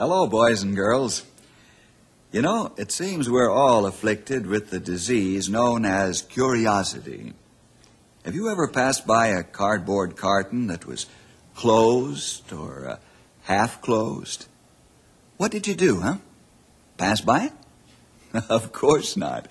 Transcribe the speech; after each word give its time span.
Hello, 0.00 0.26
boys 0.26 0.62
and 0.62 0.74
girls. 0.74 1.26
You 2.32 2.40
know, 2.40 2.72
it 2.78 2.90
seems 2.90 3.28
we're 3.28 3.52
all 3.52 3.84
afflicted 3.84 4.46
with 4.46 4.70
the 4.70 4.80
disease 4.80 5.50
known 5.50 5.84
as 5.84 6.22
curiosity. 6.22 7.34
Have 8.24 8.34
you 8.34 8.48
ever 8.50 8.66
passed 8.66 9.06
by 9.06 9.26
a 9.26 9.42
cardboard 9.42 10.16
carton 10.16 10.68
that 10.68 10.86
was 10.86 11.04
closed 11.54 12.50
or 12.50 12.88
uh, 12.88 12.96
half 13.42 13.82
closed? 13.82 14.46
What 15.36 15.52
did 15.52 15.66
you 15.66 15.74
do, 15.74 16.00
huh? 16.00 16.16
Pass 16.96 17.20
by 17.20 17.50
it? 18.32 18.44
of 18.48 18.72
course 18.72 19.18
not. 19.18 19.48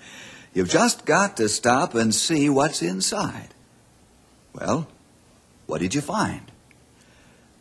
You've 0.52 0.68
just 0.68 1.06
got 1.06 1.36
to 1.36 1.48
stop 1.48 1.94
and 1.94 2.12
see 2.12 2.48
what's 2.48 2.82
inside. 2.82 3.54
Well, 4.52 4.88
what 5.66 5.80
did 5.80 5.94
you 5.94 6.00
find? 6.00 6.50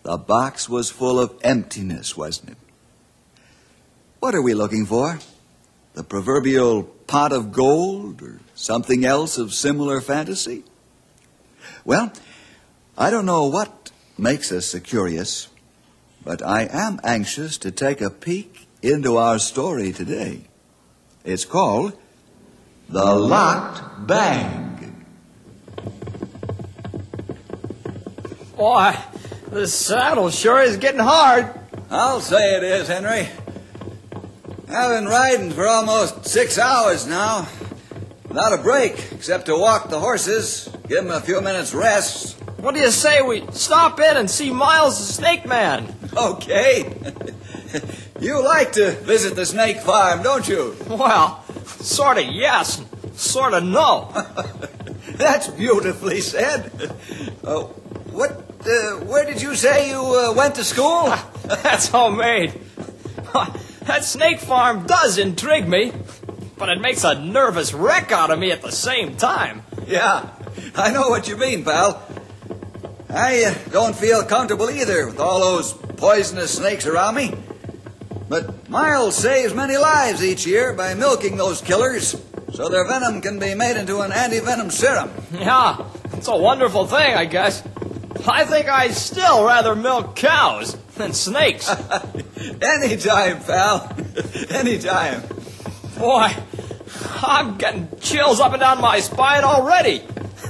The 0.02 0.18
box 0.18 0.68
was 0.68 0.90
full 0.90 1.20
of 1.20 1.40
emptiness, 1.44 2.18
wasn't 2.18 2.50
it? 2.50 2.58
What 4.20 4.36
are 4.36 4.42
we 4.42 4.54
looking 4.54 4.86
for? 4.86 5.20
The 5.94 6.04
proverbial 6.04 6.84
pot 6.84 7.32
of 7.32 7.54
gold 7.54 8.22
or 8.22 8.42
something 8.54 9.06
else 9.06 9.38
of 9.38 9.54
similar 9.54 10.02
fantasy? 10.02 10.66
Well, 11.86 12.12
I 12.98 13.12
don't 13.12 13.26
know 13.26 13.48
what 13.48 13.92
makes 14.18 14.52
us 14.52 14.68
so 14.68 14.82
curious, 14.82 15.48
but 16.24 16.46
I 16.46 16.64
am 16.64 17.00
anxious 17.02 17.58
to 17.60 17.72
take 17.72 18.02
a 18.02 18.10
peek 18.10 18.68
into 18.82 19.16
our 19.16 19.40
story 19.40 19.94
today. 19.94 20.42
It's 21.24 21.46
called 21.46 21.98
The 22.90 23.16
Locked 23.16 24.06
Bag. 24.06 24.94
Boy, 28.58 28.98
this 29.48 29.74
saddle 29.74 30.30
sure 30.30 30.60
is 30.60 30.76
getting 30.76 31.00
hard. 31.00 31.58
I'll 31.90 32.20
say 32.20 32.58
it 32.58 32.64
is, 32.64 32.90
Henry. 32.90 33.30
I've 34.72 34.92
been 34.92 35.08
riding 35.08 35.50
for 35.52 35.68
almost 35.68 36.28
six 36.28 36.60
hours 36.60 37.08
now, 37.08 37.48
without 38.28 38.54
a 38.54 38.62
break, 38.62 39.12
except 39.12 39.48
to 39.48 39.58
walk 39.58 39.90
the 39.90 40.00
horses, 40.00 40.70
give 40.88 41.04
them 41.04 41.12
a 41.12 41.20
few 41.22 41.42
minutes 41.42 41.74
rest. 41.74 42.40
What 42.58 42.76
do 42.76 42.82
you 42.82 42.92
say 42.92 43.24
we 43.24 43.44
stop 43.52 44.00
in 44.00 44.16
and 44.16 44.30
see 44.30 44.52
Miles 44.52 45.00
the 45.00 45.12
Snake 45.12 45.48
Man? 45.48 45.92
Okay. 46.16 46.84
you 48.20 48.44
like 48.44 48.74
to 48.74 48.92
visit 48.92 49.36
the 49.36 49.46
snake 49.48 49.80
farm, 49.80 50.22
don't 50.22 50.48
you? 50.48 50.76
Well, 50.88 51.44
sort 51.66 52.20
of 52.20 52.26
yes, 52.26 52.80
sort 53.16 53.56
of 53.56 53.64
no. 53.64 54.12
That's 55.14 55.48
beautifully 55.48 56.22
said. 56.22 56.72
Uh, 57.44 57.62
what? 58.12 58.32
Uh, 58.60 59.04
where 59.06 59.26
did 59.26 59.42
you 59.42 59.56
say 59.56 59.90
you 59.90 60.00
uh, 60.00 60.34
went 60.34 60.54
to 60.56 60.64
school? 60.64 61.06
That's 61.64 61.88
homemade. 61.88 62.54
That 63.90 64.06
snake 64.06 64.40
farm 64.40 64.86
does 64.86 65.18
intrigue 65.18 65.68
me, 65.68 65.92
but 66.58 66.70
it 66.70 66.80
makes 66.80 67.04
a 67.04 67.20
nervous 67.20 67.74
wreck 67.74 68.12
out 68.12 68.30
of 68.30 68.38
me 68.38 68.52
at 68.52 68.62
the 68.62 68.72
same 68.72 69.18
time. 69.18 69.64
Yeah, 69.88 70.30
I 70.76 70.92
know 70.92 71.10
what 71.10 71.28
you 71.28 71.36
mean, 71.36 71.66
pal. 71.66 72.02
I 73.10 73.46
uh, 73.46 73.54
don't 73.72 73.96
feel 73.96 74.24
comfortable 74.24 74.70
either 74.70 75.08
with 75.08 75.20
all 75.20 75.40
those 75.40 75.74
poisonous 75.74 76.56
snakes 76.56 76.86
around 76.86 77.16
me. 77.16 77.34
But 78.30 78.70
Miles 78.70 79.16
saves 79.18 79.56
many 79.56 79.78
lives 79.78 80.24
each 80.24 80.46
year 80.46 80.74
by 80.74 80.94
milking 80.94 81.36
those 81.36 81.60
killers 81.60 82.16
so 82.54 82.70
their 82.70 82.88
venom 82.88 83.22
can 83.22 83.40
be 83.40 83.56
made 83.56 83.76
into 83.76 84.02
an 84.02 84.12
anti-venom 84.12 84.70
serum. 84.70 85.10
Yeah, 85.34 85.84
it's 86.14 86.28
a 86.28 86.38
wonderful 86.38 86.86
thing, 86.86 87.16
I 87.16 87.26
guess. 87.26 87.64
I 88.28 88.46
think 88.46 88.70
I'd 88.70 88.94
still 88.94 89.46
rather 89.46 89.76
milk 89.76 90.16
cows 90.16 90.78
than 90.96 91.14
snakes. 91.14 91.74
Anytime, 92.62 93.44
pal. 93.44 93.96
Anytime. 94.50 95.24
Boy, 95.98 96.34
I'm 97.22 97.58
getting 97.58 97.90
chills 98.00 98.40
up 98.40 98.54
and 98.54 98.62
down 98.62 98.80
my 98.80 99.00
spine 99.02 99.44
already. 99.44 100.04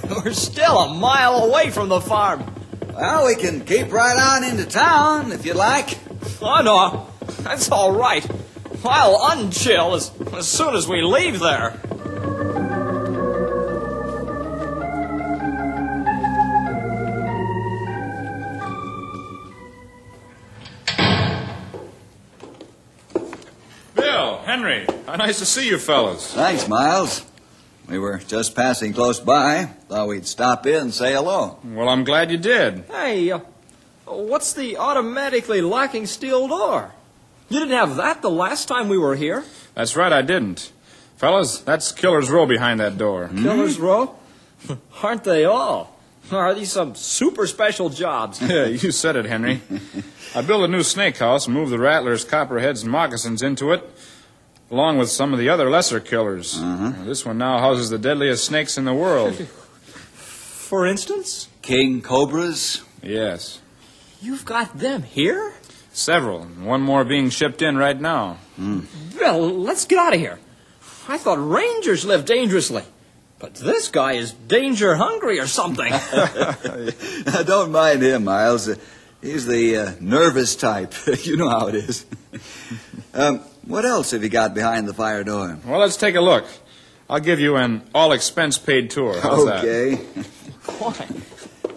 We're 0.10 0.34
still 0.34 0.78
a 0.78 0.94
mile 0.94 1.46
away 1.46 1.72
from 1.72 1.90
the 1.90 2.00
farm. 2.00 2.44
Well, 2.94 3.26
we 3.26 3.36
can 3.36 3.62
keep 3.62 3.92
right 3.92 4.18
on 4.18 4.44
into 4.44 4.66
town 4.66 5.32
if 5.32 5.46
you 5.46 5.54
like. 5.54 5.98
Oh, 6.42 6.62
no, 6.62 7.08
that's 7.44 7.72
all 7.72 7.92
right. 7.92 8.26
I'll 8.86 9.20
unchill 9.32 9.96
as, 9.96 10.12
as 10.34 10.48
soon 10.48 10.76
as 10.76 10.88
we 10.88 11.02
leave 11.02 11.40
there. 11.40 11.80
Nice 25.20 25.40
to 25.40 25.46
see 25.46 25.68
you 25.68 25.78
fellas. 25.78 26.34
Thanks, 26.34 26.66
Miles. 26.70 27.26
We 27.90 28.00
were 28.00 28.20
just 28.20 28.56
passing 28.56 28.94
close 28.94 29.20
by. 29.20 29.66
Thought 29.90 30.08
we'd 30.08 30.26
stop 30.26 30.66
in 30.66 30.76
and 30.76 30.94
say 30.94 31.12
hello. 31.12 31.60
Well, 31.62 31.90
I'm 31.90 32.06
glad 32.06 32.32
you 32.32 32.38
did. 32.38 32.86
Hey, 32.90 33.30
uh, 33.30 33.42
what's 34.06 34.54
the 34.54 34.78
automatically 34.78 35.60
locking 35.60 36.06
steel 36.06 36.48
door? 36.48 36.94
You 37.50 37.60
didn't 37.60 37.76
have 37.78 37.98
that 37.98 38.22
the 38.22 38.30
last 38.30 38.70
time 38.70 38.88
we 38.88 38.98
were 38.98 39.18
here? 39.18 39.44
That's 39.76 39.98
right, 39.98 40.14
I 40.14 40.22
didn't. 40.22 40.72
Fellas, 41.18 41.60
that's 41.60 41.92
Killer's 41.92 42.30
Row 42.30 42.46
behind 42.46 42.80
that 42.80 42.98
door. 42.98 43.28
Killer's 43.28 43.78
Row? 43.78 44.16
Aren't 45.04 45.26
they 45.26 45.44
all? 45.44 46.00
Are 46.32 46.54
these 46.54 46.72
some 46.72 46.96
super 46.96 47.46
special 47.46 47.90
jobs? 47.90 48.42
Yeah, 48.50 48.68
you 48.68 48.92
said 48.92 49.18
it, 49.18 49.26
Henry. 49.26 49.62
I 50.36 50.44
built 50.44 50.64
a 50.64 50.68
new 50.68 50.84
snake 50.84 51.18
house 51.18 51.46
and 51.48 51.56
moved 51.56 51.72
the 51.72 51.80
rattlers, 51.80 52.24
copperheads, 52.24 52.84
and 52.84 52.92
moccasins 52.92 53.42
into 53.42 53.74
it, 53.74 53.84
along 54.72 54.98
with 54.98 55.10
some 55.10 55.34
of 55.34 55.40
the 55.40 55.50
other 55.50 55.70
lesser 55.70 56.00
killers. 56.00 56.60
This 57.06 57.26
one 57.26 57.38
now 57.38 57.60
houses 57.60 57.90
the 57.90 57.98
deadliest 57.98 58.44
snakes 58.46 58.78
in 58.78 58.86
the 58.86 58.94
world. 58.94 59.36
For 60.14 60.86
instance? 60.86 61.48
King 61.62 62.02
cobras? 62.02 62.84
yes, 63.02 63.60
You've 64.22 64.46
got 64.46 64.78
them 64.78 65.04
here? 65.04 65.54
several. 65.92 66.44
and 66.44 66.66
One 66.66 66.82
more 66.82 67.04
being 67.04 67.30
shipped 67.30 67.62
in 67.62 67.76
right 67.78 68.00
now. 68.00 68.38
Well, 69.20 69.40
let's 69.50 69.86
get 69.86 69.98
out 70.00 70.14
of 70.14 70.20
here. 70.20 70.40
I 71.08 71.18
thought 71.18 71.38
rangers 71.40 72.06
lived 72.06 72.28
dangerously. 72.28 72.84
But 73.40 73.56
this 73.56 73.88
guy 73.88 74.14
is 74.14 74.32
danger 74.34 74.96
hungry 74.96 75.40
or 75.40 75.48
something. 75.48 75.92
Don't 77.46 77.72
mind 77.72 78.02
him, 78.02 78.26
Miles. 78.26 78.70
He's 79.22 79.46
the 79.48 79.78
uh, 79.78 79.92
nervous 80.00 80.56
type. 80.56 80.94
you 81.24 81.38
know 81.38 81.50
how 81.50 81.68
it 81.68 81.76
is. 81.76 82.06
um, 83.14 83.42
what 83.66 83.86
else 83.86 84.12
have 84.12 84.24
you 84.24 84.30
got 84.30 84.54
behind 84.54 84.88
the 84.88 84.94
fire 84.94 85.24
door? 85.24 85.58
Well, 85.66 85.80
let's 85.80 85.98
take 85.98 86.16
a 86.16 86.22
look. 86.22 86.46
I'll 87.10 87.20
give 87.20 87.40
you 87.40 87.56
an 87.56 87.82
all 87.94 88.12
expense 88.12 88.58
paid 88.58 88.90
tour. 88.92 89.20
How's 89.20 89.46
that? 89.46 89.64
okay. 89.66 90.00
Boy, 90.80 90.94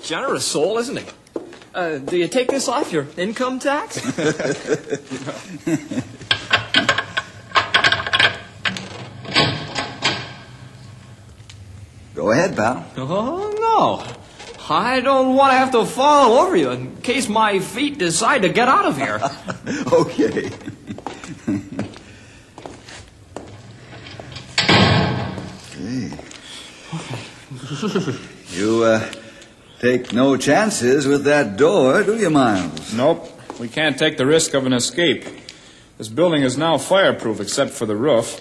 generous 0.02 0.44
soul, 0.44 0.78
isn't 0.78 0.98
he? 0.98 1.04
Uh, 1.74 1.98
do 1.98 2.18
you 2.18 2.28
take 2.28 2.48
this 2.48 2.68
off 2.68 2.92
your 2.92 3.06
income 3.16 3.58
tax? 3.58 3.98
Go 12.14 12.30
ahead, 12.30 12.54
pal. 12.56 12.84
oh, 12.98 13.50
no. 13.58 14.16
I 14.68 15.00
don't 15.00 15.34
want 15.34 15.52
to 15.52 15.58
have 15.58 15.72
to 15.72 15.84
fall 15.84 16.38
over 16.38 16.56
you 16.56 16.70
in 16.70 16.96
case 16.98 17.28
my 17.28 17.58
feet 17.58 17.98
decide 17.98 18.42
to 18.42 18.48
get 18.48 18.68
out 18.68 18.86
of 18.86 18.96
here. 18.96 19.20
Okay. 19.92 20.50
you 28.50 28.84
uh, 28.84 29.12
take 29.80 30.12
no 30.12 30.36
chances 30.36 31.06
with 31.06 31.24
that 31.24 31.56
door, 31.56 32.02
do 32.04 32.16
you, 32.16 32.30
Miles? 32.30 32.94
Nope. 32.94 33.28
We 33.58 33.68
can't 33.68 33.98
take 33.98 34.16
the 34.16 34.26
risk 34.26 34.54
of 34.54 34.66
an 34.66 34.72
escape. 34.72 35.24
This 35.98 36.08
building 36.08 36.42
is 36.42 36.56
now 36.56 36.78
fireproof 36.78 37.40
except 37.40 37.72
for 37.72 37.86
the 37.86 37.96
roof. 37.96 38.40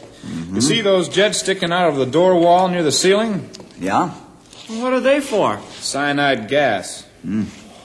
You 0.51 0.61
see 0.61 0.81
those 0.81 1.09
jets 1.09 1.39
sticking 1.39 1.71
out 1.71 1.89
of 1.89 1.95
the 1.95 2.05
door 2.05 2.39
wall 2.39 2.67
near 2.67 2.83
the 2.83 2.91
ceiling? 2.91 3.49
Yeah? 3.79 4.11
what 4.67 4.93
are 4.93 4.99
they 4.99 5.19
for? 5.19 5.59
Cyanide 5.79 6.47
gas. 6.47 7.05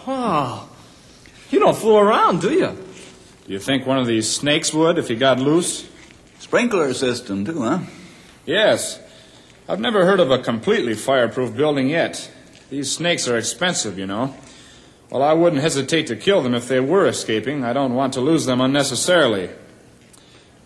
Oh, 0.06 0.68
you 1.50 1.58
don't 1.58 1.76
fool 1.76 1.98
around, 1.98 2.40
do 2.40 2.52
you? 2.52 2.76
Do 3.46 3.52
you 3.52 3.58
think 3.58 3.86
one 3.86 3.98
of 3.98 4.06
these 4.06 4.30
snakes 4.30 4.74
would 4.74 4.98
if 4.98 5.08
he 5.08 5.16
got 5.16 5.38
loose? 5.38 5.88
Sprinkler 6.38 6.92
system, 6.94 7.44
too, 7.44 7.62
huh? 7.62 7.80
Yes. 8.44 9.00
I've 9.68 9.80
never 9.80 10.04
heard 10.04 10.20
of 10.20 10.30
a 10.30 10.38
completely 10.38 10.94
fireproof 10.94 11.56
building 11.56 11.88
yet. 11.88 12.30
These 12.70 12.92
snakes 12.92 13.26
are 13.26 13.36
expensive, 13.36 13.98
you 13.98 14.06
know. 14.06 14.34
Well, 15.10 15.22
I 15.22 15.32
wouldn't 15.32 15.62
hesitate 15.62 16.06
to 16.08 16.16
kill 16.16 16.40
them 16.40 16.54
if 16.54 16.68
they 16.68 16.78
were 16.78 17.06
escaping. 17.06 17.64
I 17.64 17.72
don't 17.72 17.94
want 17.94 18.12
to 18.14 18.20
lose 18.20 18.46
them 18.46 18.60
unnecessarily. 18.60 19.50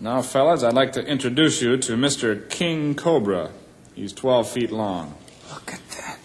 Now, 0.00 0.22
fellas, 0.22 0.62
I'd 0.62 0.74
like 0.74 0.92
to 0.92 1.04
introduce 1.04 1.60
you 1.62 1.76
to 1.78 1.92
Mr. 1.92 2.48
King 2.48 2.94
Cobra. 2.94 3.50
He's 3.94 4.12
12 4.12 4.48
feet 4.50 4.70
long. 4.70 5.14
Look 5.50 5.72
at 5.72 5.88
that. 5.90 6.18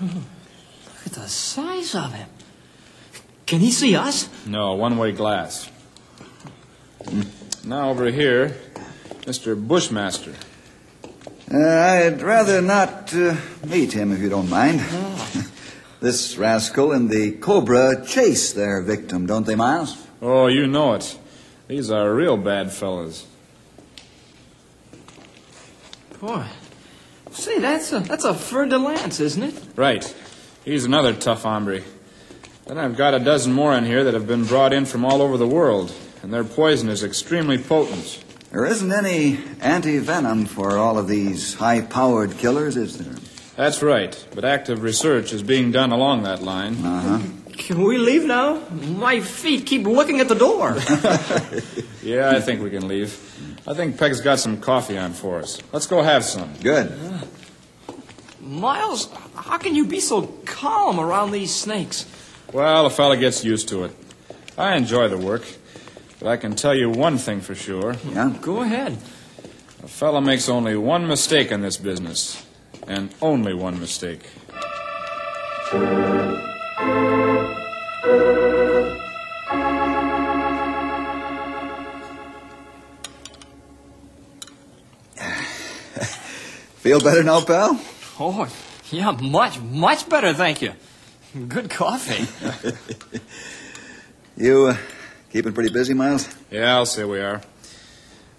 Look 0.00 1.06
at 1.06 1.12
the 1.12 1.28
size 1.28 1.94
of 1.94 2.12
him. 2.12 2.28
Can 3.46 3.60
he 3.60 3.70
see 3.70 3.96
us? 3.96 4.28
No, 4.46 4.74
one 4.74 4.96
way 4.96 5.12
glass. 5.12 5.70
Now, 7.64 7.90
over 7.90 8.06
here, 8.10 8.56
Mr. 9.22 9.54
Bushmaster. 9.56 10.34
Uh, 11.52 11.58
I'd 11.58 12.22
rather 12.22 12.62
not 12.62 13.14
uh, 13.14 13.36
meet 13.66 13.92
him 13.92 14.12
if 14.12 14.20
you 14.20 14.30
don't 14.30 14.48
mind. 14.48 14.80
this 16.00 16.38
rascal 16.38 16.92
and 16.92 17.10
the 17.10 17.32
cobra 17.32 18.04
chase 18.06 18.52
their 18.54 18.80
victim, 18.80 19.26
don't 19.26 19.44
they, 19.44 19.54
Miles? 19.54 20.06
Oh, 20.22 20.46
you 20.46 20.66
know 20.66 20.94
it. 20.94 21.18
These 21.68 21.90
are 21.90 22.14
real 22.14 22.38
bad 22.38 22.72
fellas. 22.72 23.26
Boy. 26.18 26.46
see, 27.30 27.58
that's 27.58 27.92
a 27.92 28.00
that's 28.00 28.24
a 28.24 28.32
fer 28.32 28.64
de 28.64 28.78
lance, 28.78 29.20
isn't 29.20 29.42
it? 29.42 29.54
Right. 29.76 30.14
He's 30.64 30.86
another 30.86 31.12
tough 31.12 31.42
hombre. 31.42 31.82
Then 32.66 32.78
I've 32.78 32.96
got 32.96 33.12
a 33.12 33.18
dozen 33.18 33.52
more 33.52 33.74
in 33.74 33.84
here 33.84 34.04
that 34.04 34.14
have 34.14 34.26
been 34.26 34.46
brought 34.46 34.72
in 34.72 34.86
from 34.86 35.04
all 35.04 35.20
over 35.20 35.36
the 35.36 35.46
world, 35.46 35.92
and 36.22 36.32
their 36.32 36.44
poison 36.44 36.88
is 36.88 37.04
extremely 37.04 37.58
potent. 37.58 38.24
There 38.54 38.66
isn't 38.66 38.92
any 38.92 39.40
anti 39.60 39.98
venom 39.98 40.46
for 40.46 40.78
all 40.78 40.96
of 40.96 41.08
these 41.08 41.54
high 41.54 41.80
powered 41.80 42.38
killers, 42.38 42.76
is 42.76 42.96
there? 42.98 43.16
That's 43.56 43.82
right, 43.82 44.14
but 44.32 44.44
active 44.44 44.80
research 44.80 45.32
is 45.32 45.42
being 45.42 45.72
done 45.72 45.90
along 45.90 46.22
that 46.22 46.40
line. 46.40 46.76
Uh 46.86 47.00
huh. 47.00 47.18
Can 47.54 47.82
we 47.82 47.98
leave 47.98 48.24
now? 48.24 48.60
My 48.70 49.18
feet 49.18 49.66
keep 49.66 49.84
looking 49.84 50.20
at 50.20 50.28
the 50.28 50.36
door. 50.36 50.78
Yeah, 52.04 52.30
I 52.30 52.40
think 52.42 52.62
we 52.62 52.68
can 52.68 52.86
leave. 52.86 53.10
I 53.66 53.72
think 53.72 53.98
Peg's 53.98 54.20
got 54.20 54.38
some 54.38 54.60
coffee 54.60 54.98
on 54.98 55.14
for 55.14 55.38
us. 55.38 55.58
Let's 55.72 55.86
go 55.86 56.02
have 56.02 56.22
some. 56.22 56.52
Good. 56.62 56.92
Miles, 58.42 59.08
how 59.34 59.56
can 59.56 59.74
you 59.74 59.86
be 59.86 60.00
so 60.00 60.26
calm 60.44 61.00
around 61.00 61.30
these 61.30 61.52
snakes? 61.54 62.04
Well, 62.52 62.84
a 62.84 62.90
fella 62.90 63.16
gets 63.16 63.42
used 63.42 63.70
to 63.70 63.84
it. 63.84 63.96
I 64.58 64.76
enjoy 64.76 65.08
the 65.08 65.16
work, 65.16 65.46
but 66.24 66.30
I 66.30 66.36
can 66.38 66.56
tell 66.56 66.74
you 66.74 66.88
one 66.88 67.18
thing 67.18 67.42
for 67.42 67.54
sure. 67.54 67.96
Yeah? 68.14 68.32
Go 68.40 68.62
ahead. 68.62 68.96
A 69.82 69.88
fella 69.88 70.22
makes 70.22 70.48
only 70.48 70.74
one 70.74 71.06
mistake 71.06 71.52
in 71.52 71.60
this 71.60 71.76
business, 71.76 72.42
and 72.88 73.14
only 73.20 73.52
one 73.52 73.78
mistake. 73.78 74.22
Feel 86.80 87.00
better 87.00 87.22
now, 87.22 87.44
pal? 87.44 87.78
Oh, 88.18 88.48
yeah, 88.90 89.10
much, 89.10 89.60
much 89.60 90.08
better, 90.08 90.32
thank 90.32 90.62
you. 90.62 90.72
Good 91.48 91.68
coffee. 91.68 92.26
You 94.36 94.66
uh, 94.66 94.76
keeping 95.34 95.52
pretty 95.52 95.70
busy, 95.70 95.94
Miles? 95.94 96.28
Yeah, 96.48 96.76
I'll 96.76 96.86
say 96.86 97.02
we 97.02 97.18
are. 97.18 97.42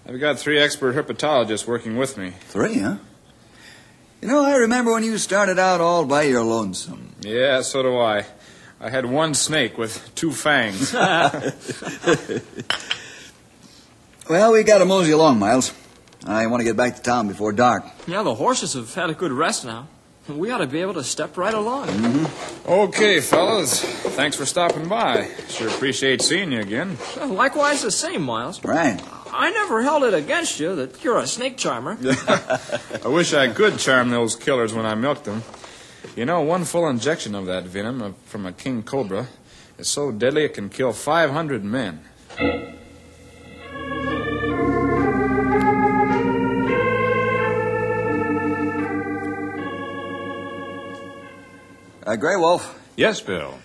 I've 0.08 0.18
got 0.18 0.38
three 0.38 0.58
expert 0.58 0.94
herpetologists 0.94 1.66
working 1.66 1.98
with 1.98 2.16
me. 2.16 2.30
Three, 2.48 2.78
huh? 2.78 2.96
You 4.22 4.28
know, 4.28 4.42
I 4.42 4.56
remember 4.56 4.92
when 4.92 5.04
you 5.04 5.18
started 5.18 5.58
out 5.58 5.82
all 5.82 6.06
by 6.06 6.22
your 6.22 6.42
lonesome. 6.42 7.12
Yeah, 7.20 7.60
so 7.60 7.82
do 7.82 7.98
I. 7.98 8.24
I 8.80 8.88
had 8.88 9.04
one 9.04 9.34
snake 9.34 9.76
with 9.76 10.10
two 10.14 10.32
fangs. 10.32 10.94
Well, 14.28 14.50
we 14.54 14.64
got 14.64 14.78
to 14.78 14.84
mosey 14.84 15.12
along, 15.12 15.38
Miles. 15.38 15.72
I 16.24 16.48
want 16.48 16.60
to 16.60 16.64
get 16.64 16.76
back 16.76 16.96
to 16.96 17.00
town 17.00 17.28
before 17.28 17.52
dark. 17.52 17.84
yeah, 18.08 18.24
the 18.24 18.34
horses 18.34 18.72
have 18.72 18.92
had 18.92 19.08
a 19.08 19.14
good 19.14 19.30
rest 19.30 19.64
now. 19.64 19.86
We 20.28 20.50
ought 20.50 20.58
to 20.58 20.66
be 20.66 20.80
able 20.80 20.94
to 20.94 21.04
step 21.04 21.36
right 21.36 21.54
along. 21.54 21.88
Mm-hmm. 21.88 22.70
okay, 22.70 23.20
fellas. 23.20 23.80
Thanks 24.16 24.36
for 24.36 24.44
stopping 24.44 24.88
by. 24.88 25.30
Sure 25.48 25.68
appreciate 25.68 26.20
seeing 26.20 26.50
you 26.50 26.60
again. 26.60 26.98
Uh, 27.20 27.28
likewise, 27.28 27.82
the 27.82 27.92
same, 27.92 28.22
Miles. 28.22 28.62
Right. 28.64 29.00
I 29.32 29.50
never 29.50 29.82
held 29.82 30.02
it 30.02 30.14
against 30.14 30.58
you 30.58 30.74
that 30.76 31.04
you're 31.04 31.18
a 31.18 31.26
snake 31.26 31.56
charmer. 31.56 31.96
I 33.04 33.08
wish 33.08 33.34
I 33.34 33.48
could 33.48 33.78
charm 33.78 34.10
those 34.10 34.34
killers 34.34 34.74
when 34.74 34.86
I 34.86 34.94
milked 34.94 35.24
them. 35.24 35.42
You 36.16 36.24
know, 36.24 36.40
one 36.40 36.64
full 36.64 36.88
injection 36.88 37.34
of 37.34 37.46
that 37.46 37.64
venom 37.64 38.02
uh, 38.02 38.12
from 38.24 38.46
a 38.46 38.52
king 38.52 38.82
cobra 38.82 39.28
is 39.78 39.88
so 39.88 40.10
deadly 40.10 40.44
it 40.44 40.54
can 40.54 40.70
kill 40.70 40.92
500 40.92 41.62
men. 41.62 42.00
Uh, 52.06 52.16
Grey 52.16 52.36
Wolf, 52.36 52.78
Yes, 52.96 53.20
Bill. 53.20 53.58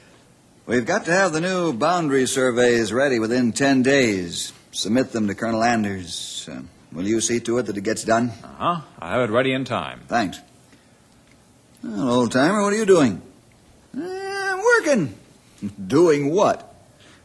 we've 0.66 0.86
got 0.86 1.06
to 1.06 1.12
have 1.12 1.32
the 1.32 1.42
new 1.42 1.74
boundary 1.74 2.26
surveys 2.26 2.92
ready 2.92 3.20
within 3.20 3.52
ten 3.54 3.84
days. 3.84 4.52
Submit 4.72 5.12
them 5.12 5.28
to 5.28 5.36
Colonel 5.36 5.64
Anders. 5.64 6.50
Uh, 6.52 6.62
will 6.92 7.08
you 7.08 7.22
see 7.22 7.40
to 7.42 7.58
it 7.60 7.64
that 7.68 7.78
it 7.78 7.82
gets 7.84 8.04
done? 8.04 8.32
Uh 8.44 8.48
huh. 8.58 8.82
I 9.00 9.12
have 9.12 9.30
it 9.30 9.34
ready 9.34 9.54
in 9.54 9.64
time. 9.66 10.02
Thanks. 10.08 10.40
Well, 11.84 12.10
old 12.12 12.32
timer, 12.32 12.62
what 12.64 12.74
are 12.74 12.78
you 12.78 12.86
doing? 12.86 13.22
"Uh, 13.96 14.01
I'm 14.01 14.60
working. 14.60 15.15
doing 15.88 16.32
what? 16.34 16.74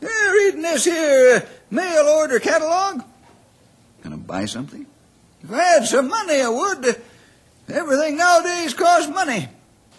"Uh, 0.03 0.07
reading 0.33 0.63
this 0.63 0.85
here 0.85 1.37
uh, 1.37 1.41
mail 1.71 2.05
order 2.09 2.39
catalog. 2.41 3.03
Gonna 4.03 4.17
buy 4.19 4.45
something? 4.45 4.87
If 5.43 5.51
I 5.53 5.63
had 5.63 5.87
some 5.87 6.09
money, 6.09 6.41
I 6.41 6.49
would. 6.49 7.01
Everything 7.69 8.17
nowadays 8.17 8.75
costs 8.75 9.09
money. 9.11 9.49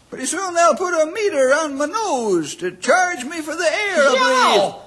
Pretty 0.10 0.26
soon 0.26 0.54
they'll 0.54 0.76
put 0.76 0.94
a 0.94 1.12
meter 1.12 1.54
on 1.54 1.78
my 1.78 1.86
nose 1.86 2.56
to 2.56 2.72
charge 2.72 3.26
me 3.26 3.42
for 3.42 3.56
the 3.56 3.66
air 3.66 3.98
I 3.98 4.54
breathe. 4.54 4.64
Yo! 4.64 4.82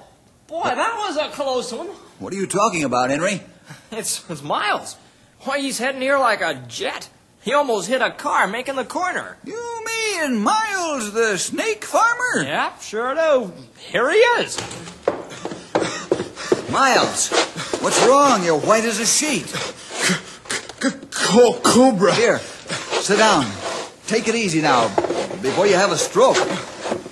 Boy, 0.47 0.63
that 0.75 0.95
was 0.97 1.17
a 1.17 1.29
close 1.29 1.71
one. 1.71 1.87
What 2.19 2.33
are 2.33 2.37
you 2.37 2.47
talking 2.47 2.83
about, 2.83 3.09
Henry? 3.09 3.41
It's, 3.93 4.23
it's 4.29 4.41
Miles. 4.41 4.95
Why, 5.41 5.59
he's 5.59 5.77
heading 5.77 6.01
here 6.01 6.17
like 6.17 6.39
a 6.41 6.55
jet. 6.67 7.09
He 7.41 7.53
almost 7.53 7.89
hit 7.89 8.01
a 8.01 8.11
car 8.11 8.47
making 8.47 8.75
the 8.75 8.85
corner. 8.85 9.37
You 9.43 9.83
mean 9.85 10.37
Miles, 10.37 11.11
the 11.11 11.37
snake 11.37 11.83
farmer? 11.83 12.43
Yeah, 12.43 12.77
sure 12.79 13.13
do. 13.15 13.51
Here 13.79 14.09
he 14.09 14.15
is. 14.17 14.57
Miles, 16.71 17.29
what's 17.81 18.05
wrong? 18.07 18.43
You're 18.45 18.59
white 18.59 18.85
as 18.85 18.99
a 18.99 19.05
sheet. 19.05 19.47
C- 19.47 20.13
c- 20.13 20.89
c- 20.89 21.59
Cobra. 21.63 22.13
Here, 22.13 22.39
sit 22.39 23.17
down. 23.17 23.45
Take 24.07 24.27
it 24.29 24.35
easy 24.35 24.61
now, 24.61 24.87
before 25.41 25.67
you 25.67 25.75
have 25.75 25.91
a 25.91 25.97
stroke. 25.97 26.37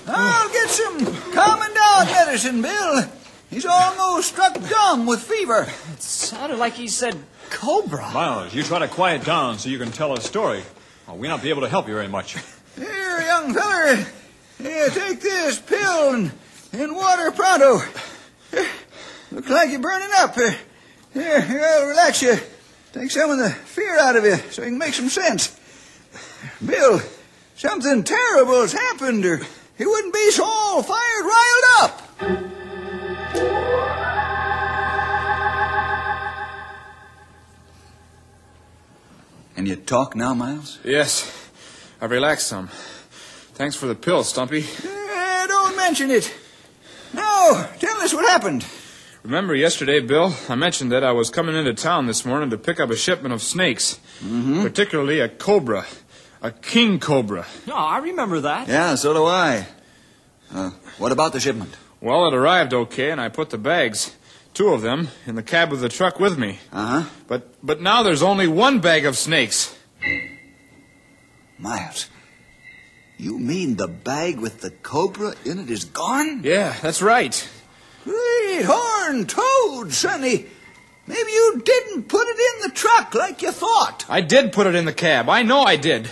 I'll 0.07 0.49
get 0.49 0.69
some 0.69 1.05
calming 1.33 1.73
down 1.73 2.05
medicine, 2.05 2.61
Bill. 2.61 3.03
He's 3.49 3.65
almost 3.65 4.29
struck 4.29 4.53
dumb 4.69 5.05
with 5.05 5.21
fever. 5.21 5.67
It 5.93 6.01
sounded 6.01 6.59
like 6.59 6.73
he 6.73 6.87
said 6.87 7.17
cobra. 7.49 8.11
Miles, 8.11 8.53
you 8.53 8.63
try 8.63 8.79
to 8.79 8.87
quiet 8.87 9.25
down 9.25 9.57
so 9.57 9.69
you 9.69 9.79
can 9.79 9.91
tell 9.91 10.13
a 10.13 10.21
story. 10.21 10.63
Or 11.07 11.15
we'll 11.15 11.29
not 11.29 11.41
be 11.41 11.49
able 11.49 11.61
to 11.61 11.69
help 11.69 11.87
you 11.87 11.93
very 11.95 12.07
much. 12.07 12.37
Here, 12.75 13.21
young 13.21 13.53
feller. 13.53 14.05
Here, 14.59 14.89
take 14.89 15.21
this 15.21 15.59
pill 15.59 16.13
and, 16.13 16.31
and 16.73 16.95
water 16.95 17.31
pronto. 17.31 17.79
Here, 18.51 18.67
Looks 19.31 19.49
like 19.49 19.69
you're 19.69 19.79
burning 19.79 20.09
up. 20.17 20.35
Here, 20.35 20.55
here, 21.13 21.41
here, 21.41 21.63
I'll 21.63 21.87
relax 21.87 22.21
you. 22.21 22.35
Take 22.93 23.11
some 23.11 23.29
of 23.29 23.37
the 23.37 23.49
fear 23.49 23.97
out 23.99 24.15
of 24.15 24.23
you 24.23 24.35
so 24.51 24.63
you 24.63 24.69
can 24.69 24.77
make 24.77 24.93
some 24.93 25.09
sense. 25.09 25.59
Bill, 26.65 26.99
something 27.59 28.03
terrible 28.05 28.61
has 28.61 28.71
happened, 28.71 29.25
or 29.25 29.41
he 29.77 29.85
wouldn't 29.85 30.13
be 30.13 30.31
so 30.31 30.45
all 30.45 30.81
fired 30.81 31.25
riled 31.25 31.65
up. 31.81 32.01
And 39.57 39.67
you 39.67 39.75
talk 39.75 40.15
now, 40.15 40.33
Miles? 40.33 40.79
Yes, 40.85 41.49
I've 41.99 42.11
relaxed 42.11 42.47
some. 42.47 42.69
Thanks 43.55 43.75
for 43.75 43.87
the 43.87 43.95
pill, 43.95 44.23
Stumpy. 44.23 44.63
Eh, 44.85 45.47
don't 45.47 45.75
mention 45.75 46.11
it. 46.11 46.33
Now, 47.13 47.67
tell 47.77 47.97
us 47.97 48.13
what 48.13 48.25
happened. 48.29 48.65
Remember 49.21 49.53
yesterday, 49.53 49.99
Bill, 49.99 50.33
I 50.47 50.55
mentioned 50.55 50.93
that 50.93 51.03
I 51.03 51.11
was 51.11 51.29
coming 51.29 51.57
into 51.57 51.73
town 51.73 52.07
this 52.07 52.23
morning 52.23 52.51
to 52.51 52.57
pick 52.57 52.79
up 52.79 52.89
a 52.89 52.95
shipment 52.95 53.33
of 53.33 53.41
snakes, 53.41 53.99
particularly 54.61 55.19
a 55.19 55.27
cobra, 55.27 55.85
a 56.41 56.51
king 56.51 56.99
cobra. 56.99 57.45
No, 57.67 57.75
I 57.75 57.99
remember 57.99 58.41
that. 58.41 58.67
Yeah, 58.67 58.95
so 58.95 59.13
do 59.13 59.25
I. 59.25 59.67
Uh, 60.53 60.71
what 60.97 61.11
about 61.11 61.33
the 61.33 61.39
shipment? 61.39 61.75
Well, 62.01 62.27
it 62.27 62.33
arrived 62.33 62.73
okay, 62.73 63.11
and 63.11 63.19
I 63.19 63.29
put 63.29 63.49
the 63.49 63.57
bags, 63.57 64.15
two 64.53 64.69
of 64.69 64.81
them, 64.81 65.09
in 65.27 65.35
the 65.35 65.43
cab 65.43 65.73
of 65.73 65.81
the 65.81 65.89
truck 65.89 66.19
with 66.19 66.37
me. 66.37 66.59
Uh 66.71 67.01
huh. 67.01 67.09
But 67.27 67.53
but 67.63 67.81
now 67.81 68.03
there's 68.03 68.23
only 68.23 68.47
one 68.47 68.79
bag 68.79 69.05
of 69.05 69.17
snakes. 69.17 69.75
Miles, 71.57 72.07
you 73.17 73.37
mean 73.37 73.75
the 73.75 73.89
bag 73.89 74.39
with 74.39 74.61
the 74.61 74.71
cobra 74.71 75.33
in 75.43 75.59
it 75.59 75.69
is 75.69 75.83
gone? 75.83 76.41
Yeah, 76.43 76.73
that's 76.81 77.01
right. 77.01 77.49
Great 78.05 78.63
horn 78.65 79.25
toad, 79.27 79.91
Sonny. 79.91 80.45
Maybe 81.05 81.31
you 81.31 81.61
didn't 81.65 82.03
put 82.03 82.25
it 82.27 82.39
in 82.39 82.69
the 82.69 82.75
truck 82.75 83.13
like 83.15 83.41
you 83.41 83.51
thought. 83.51 84.05
I 84.07 84.21
did 84.21 84.53
put 84.53 84.67
it 84.67 84.75
in 84.75 84.85
the 84.85 84.93
cab. 84.93 85.27
I 85.27 85.41
know 85.41 85.63
I 85.63 85.75
did. 85.75 86.07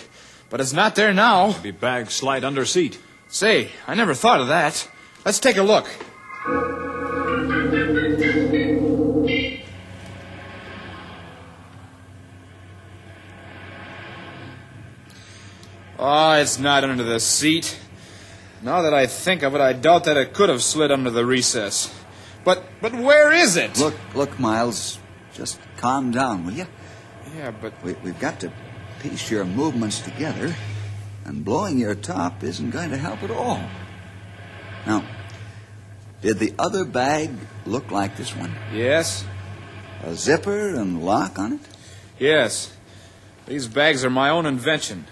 But 0.49 0.61
it's 0.61 0.73
not 0.73 0.95
there 0.95 1.13
now. 1.13 1.53
Be 1.61 1.71
bag 1.71 2.09
slide 2.09 2.43
under 2.43 2.65
seat. 2.65 2.99
Say, 3.27 3.71
I 3.85 3.95
never 3.95 4.13
thought 4.13 4.39
of 4.39 4.47
that. 4.47 4.89
Let's 5.25 5.39
take 5.39 5.57
a 5.57 5.63
look. 5.63 5.89
Oh, 15.99 16.33
it's 16.33 16.59
not 16.59 16.83
under 16.83 17.03
the 17.03 17.19
seat. 17.19 17.77
Now 18.61 18.83
that 18.83 18.93
I 18.93 19.07
think 19.07 19.43
of 19.43 19.55
it, 19.55 19.61
I 19.61 19.73
doubt 19.73 20.05
that 20.05 20.17
it 20.17 20.33
could 20.33 20.49
have 20.49 20.63
slid 20.63 20.91
under 20.91 21.09
the 21.09 21.25
recess. 21.25 21.93
But 22.43 22.63
but 22.81 22.93
where 22.93 23.31
is 23.33 23.57
it? 23.57 23.77
Look, 23.77 23.95
look, 24.15 24.39
Miles. 24.39 24.99
Just 25.33 25.59
calm 25.77 26.11
down, 26.11 26.45
will 26.45 26.53
you? 26.53 26.67
Yeah, 27.35 27.51
but 27.51 27.73
We, 27.83 27.93
we've 28.03 28.19
got 28.19 28.39
to 28.39 28.51
piece 28.99 29.29
your 29.31 29.45
movements 29.45 29.99
together, 29.99 30.55
and 31.25 31.43
blowing 31.45 31.77
your 31.77 31.95
top 31.95 32.43
isn't 32.43 32.69
going 32.71 32.89
to 32.91 32.97
help 32.97 33.23
at 33.23 33.31
all. 33.31 33.61
Now, 34.85 35.03
did 36.21 36.39
the 36.39 36.53
other 36.57 36.85
bag 36.85 37.31
look 37.65 37.91
like 37.91 38.15
this 38.17 38.35
one? 38.35 38.55
yes, 38.73 39.25
A 40.03 40.15
zipper 40.15 40.69
and 40.75 41.03
lock 41.03 41.37
on 41.39 41.53
it? 41.53 41.59
yes. 42.19 42.73
These 43.45 43.67
bags 43.67 44.03
are 44.03 44.09
my 44.09 44.29
own 44.29 44.45
invention. 44.45 45.05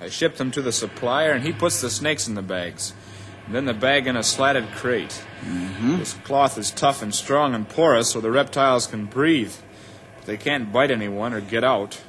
I 0.00 0.08
ship 0.08 0.36
them 0.36 0.50
to 0.52 0.62
the 0.62 0.72
supplier, 0.72 1.30
and 1.30 1.44
he 1.44 1.52
puts 1.52 1.80
the 1.80 1.88
snakes 1.90 2.26
in 2.26 2.34
the 2.34 2.42
bags. 2.42 2.92
And 3.46 3.54
then 3.54 3.64
the 3.64 3.74
bag 3.74 4.06
in 4.08 4.16
a 4.16 4.22
slatted 4.24 4.66
crate. 4.72 5.22
Mm-hmm. 5.44 5.98
This 5.98 6.14
cloth 6.14 6.58
is 6.58 6.70
tough 6.72 7.00
and 7.00 7.14
strong 7.14 7.54
and 7.54 7.68
porous 7.68 8.10
so 8.10 8.20
the 8.20 8.30
reptiles 8.30 8.88
can 8.88 9.04
breathe. 9.06 9.54
But 10.16 10.26
they 10.26 10.36
can't 10.36 10.72
bite 10.72 10.90
anyone 10.90 11.32
or 11.32 11.40
get 11.40 11.62
out. 11.62 12.00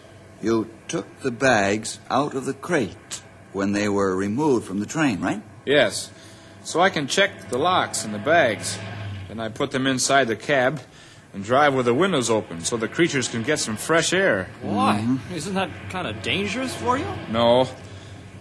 You 0.41 0.69
took 0.87 1.19
the 1.21 1.31
bags 1.31 1.99
out 2.09 2.33
of 2.33 2.45
the 2.45 2.53
crate 2.53 3.21
when 3.53 3.73
they 3.73 3.87
were 3.87 4.15
removed 4.15 4.65
from 4.65 4.79
the 4.79 4.85
train, 4.85 5.21
right? 5.21 5.41
Yes. 5.65 6.11
So 6.63 6.79
I 6.79 6.89
can 6.89 7.07
check 7.07 7.49
the 7.49 7.57
locks 7.57 8.05
in 8.05 8.11
the 8.11 8.19
bags. 8.19 8.77
Then 9.27 9.39
I 9.39 9.49
put 9.49 9.71
them 9.71 9.85
inside 9.85 10.27
the 10.27 10.35
cab 10.35 10.81
and 11.33 11.43
drive 11.43 11.73
with 11.73 11.85
the 11.85 11.93
windows 11.93 12.29
open 12.29 12.61
so 12.61 12.75
the 12.75 12.87
creatures 12.87 13.27
can 13.27 13.43
get 13.43 13.59
some 13.59 13.77
fresh 13.77 14.13
air. 14.13 14.49
Why? 14.61 15.17
Isn't 15.33 15.53
that 15.53 15.69
kind 15.89 16.07
of 16.07 16.21
dangerous 16.21 16.75
for 16.75 16.97
you? 16.97 17.05
No. 17.29 17.67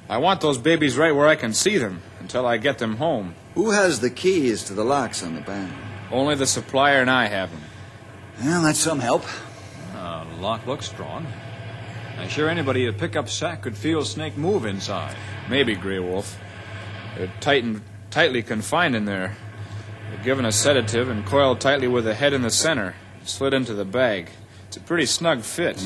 I 0.09 0.19
want 0.19 0.41
those 0.41 0.59
babies 0.59 0.97
right 0.97 1.13
where 1.15 1.29
I 1.29 1.37
can 1.37 1.53
see 1.53 1.79
them 1.79 2.03
until 2.19 2.47
I 2.47 2.57
get 2.57 2.79
them 2.79 2.97
home. 2.97 3.35
Who 3.55 3.71
has 3.71 4.01
the 4.01 4.11
keys 4.11 4.65
to 4.65 4.75
the 4.75 4.85
locks 4.85 5.23
on 5.23 5.35
the 5.35 5.41
bag? 5.41 5.71
Only 6.11 6.35
the 6.35 6.47
supplier 6.47 7.01
and 7.01 7.11
I 7.11 7.27
have 7.27 7.51
them. 7.53 7.63
Well, 8.43 8.63
that's 8.63 8.81
some 8.81 9.01
help. 9.01 9.25
Uh, 9.95 10.25
the 10.25 10.43
lock 10.43 10.67
looks 10.67 10.87
strong. 10.87 11.27
I'm 12.21 12.29
sure 12.29 12.51
anybody 12.51 12.87
at 12.87 12.99
pickup 12.99 13.31
sack 13.31 13.63
could 13.63 13.75
feel 13.75 14.05
Snake 14.05 14.37
move 14.37 14.67
inside. 14.67 15.17
Maybe, 15.49 15.75
Grey 15.75 15.99
Wolf. 15.99 16.39
They're 17.17 17.33
tight 17.41 17.65
and 17.65 17.81
tightly 18.11 18.43
confined 18.43 18.95
in 18.95 19.07
there. 19.07 19.35
They're 20.11 20.23
given 20.23 20.45
a 20.45 20.53
sedative 20.53 21.09
and 21.09 21.25
coiled 21.25 21.63
tightly 21.63 21.89
with 21.89 22.05
the 22.05 22.13
head 22.13 22.35
in 22.35 22.43
the 22.43 22.51
center, 22.51 22.95
slid 23.25 23.55
into 23.55 23.73
the 23.73 23.87
bag. 23.87 24.29
It's 24.69 24.77
a 24.77 24.81
pretty 24.81 25.07
snug 25.07 25.41
fit. 25.41 25.83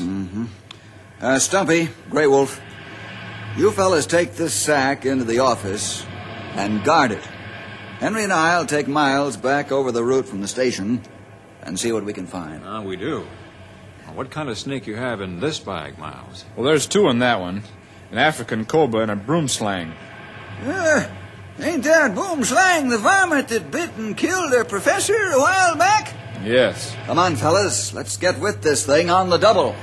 Uh, 1.21 1.39
Stumpy, 1.39 1.87
Grey 2.09 2.27
Wolf, 2.27 2.59
you 3.55 3.71
fellas 3.71 4.05
take 4.05 4.33
this 4.33 4.53
sack 4.53 5.05
into 5.05 5.23
the 5.23 5.39
office 5.39 6.05
and 6.55 6.83
guard 6.83 7.11
it. 7.11 7.23
Henry 7.99 8.25
and 8.25 8.33
I'll 8.33 8.65
take 8.65 8.89
Miles 8.89 9.37
back 9.37 9.71
over 9.71 9.93
the 9.93 10.03
route 10.03 10.27
from 10.27 10.41
the 10.41 10.49
station 10.49 11.01
and 11.63 11.79
see 11.79 11.93
what 11.93 12.03
we 12.03 12.11
can 12.11 12.27
find. 12.27 12.61
Ah, 12.65 12.81
we 12.81 12.97
do. 12.97 13.25
Well, 14.15 14.23
what 14.23 14.31
kind 14.31 14.47
of 14.47 14.57
snake 14.57 14.87
you 14.87 14.95
have 14.95 15.19
in 15.19 15.41
this 15.41 15.59
bag, 15.59 15.97
Miles? 15.97 16.45
Well, 16.55 16.65
there's 16.65 16.87
two 16.87 17.09
in 17.09 17.19
that 17.19 17.41
one 17.41 17.63
an 18.11 18.17
African 18.17 18.63
cobra 18.63 19.01
and 19.01 19.11
a 19.11 19.15
boomslang. 19.15 19.93
Uh, 20.63 21.09
ain't 21.59 21.83
that 21.83 22.15
boomslang 22.15 22.89
the 22.89 22.97
varmint 22.97 23.49
that 23.49 23.71
bit 23.71 23.91
and 23.97 24.15
killed 24.15 24.53
their 24.53 24.63
professor 24.63 25.13
a 25.13 25.37
while 25.37 25.75
back? 25.75 26.13
Yes. 26.43 26.95
Come 27.07 27.19
on, 27.19 27.35
fellas, 27.35 27.93
let's 27.93 28.15
get 28.15 28.39
with 28.39 28.61
this 28.61 28.85
thing 28.85 29.09
on 29.09 29.29
the 29.29 29.37
double. 29.37 29.73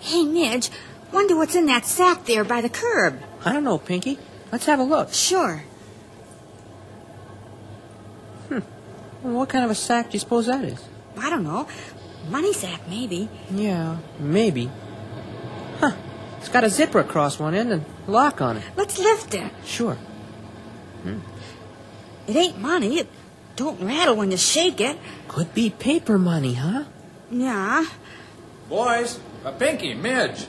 Hey, 0.00 0.24
Midge, 0.24 0.70
wonder 1.10 1.36
what's 1.36 1.54
in 1.54 1.64
that 1.66 1.86
sack 1.86 2.26
there 2.26 2.44
by 2.44 2.60
the 2.60 2.68
curb. 2.68 3.22
I 3.46 3.52
don't 3.54 3.64
know, 3.64 3.78
Pinky. 3.78 4.18
Let's 4.50 4.66
have 4.66 4.80
a 4.80 4.84
look. 4.84 5.12
Sure. 5.12 5.62
Well, 9.22 9.34
what 9.34 9.48
kind 9.48 9.64
of 9.64 9.70
a 9.70 9.74
sack 9.74 10.10
do 10.10 10.12
you 10.14 10.20
suppose 10.20 10.46
that 10.46 10.64
is? 10.64 10.84
I 11.18 11.28
don't 11.28 11.42
know. 11.42 11.66
Money 12.30 12.52
sack, 12.52 12.88
maybe. 12.88 13.28
Yeah, 13.50 13.98
maybe. 14.20 14.70
Huh. 15.80 15.92
It's 16.38 16.48
got 16.48 16.62
a 16.62 16.70
zipper 16.70 17.00
across 17.00 17.38
one 17.38 17.54
end 17.54 17.72
and 17.72 17.84
a 18.06 18.10
lock 18.10 18.40
on 18.40 18.58
it. 18.58 18.62
Let's 18.76 18.98
lift 18.98 19.34
it. 19.34 19.50
Sure. 19.64 19.94
Hmm. 21.02 21.18
It 22.28 22.36
ain't 22.36 22.58
money. 22.58 23.00
It 23.00 23.08
don't 23.56 23.82
rattle 23.82 24.14
when 24.14 24.30
you 24.30 24.36
shake 24.36 24.80
it. 24.80 24.98
Could 25.26 25.52
be 25.52 25.70
paper 25.70 26.16
money, 26.16 26.54
huh? 26.54 26.84
Yeah. 27.30 27.86
Boys, 28.68 29.18
a 29.44 29.50
Pinky, 29.52 29.94
Midge. 29.94 30.46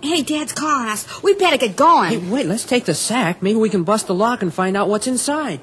Hey, 0.00 0.22
Dad's 0.22 0.52
calling 0.52 0.88
us. 0.88 1.22
We 1.22 1.34
better 1.34 1.56
get 1.56 1.74
going. 1.74 2.10
Hey, 2.10 2.30
wait, 2.30 2.46
let's 2.46 2.64
take 2.64 2.84
the 2.84 2.94
sack. 2.94 3.42
Maybe 3.42 3.58
we 3.58 3.68
can 3.68 3.82
bust 3.82 4.06
the 4.06 4.14
lock 4.14 4.42
and 4.42 4.54
find 4.54 4.76
out 4.76 4.88
what's 4.88 5.08
inside. 5.08 5.60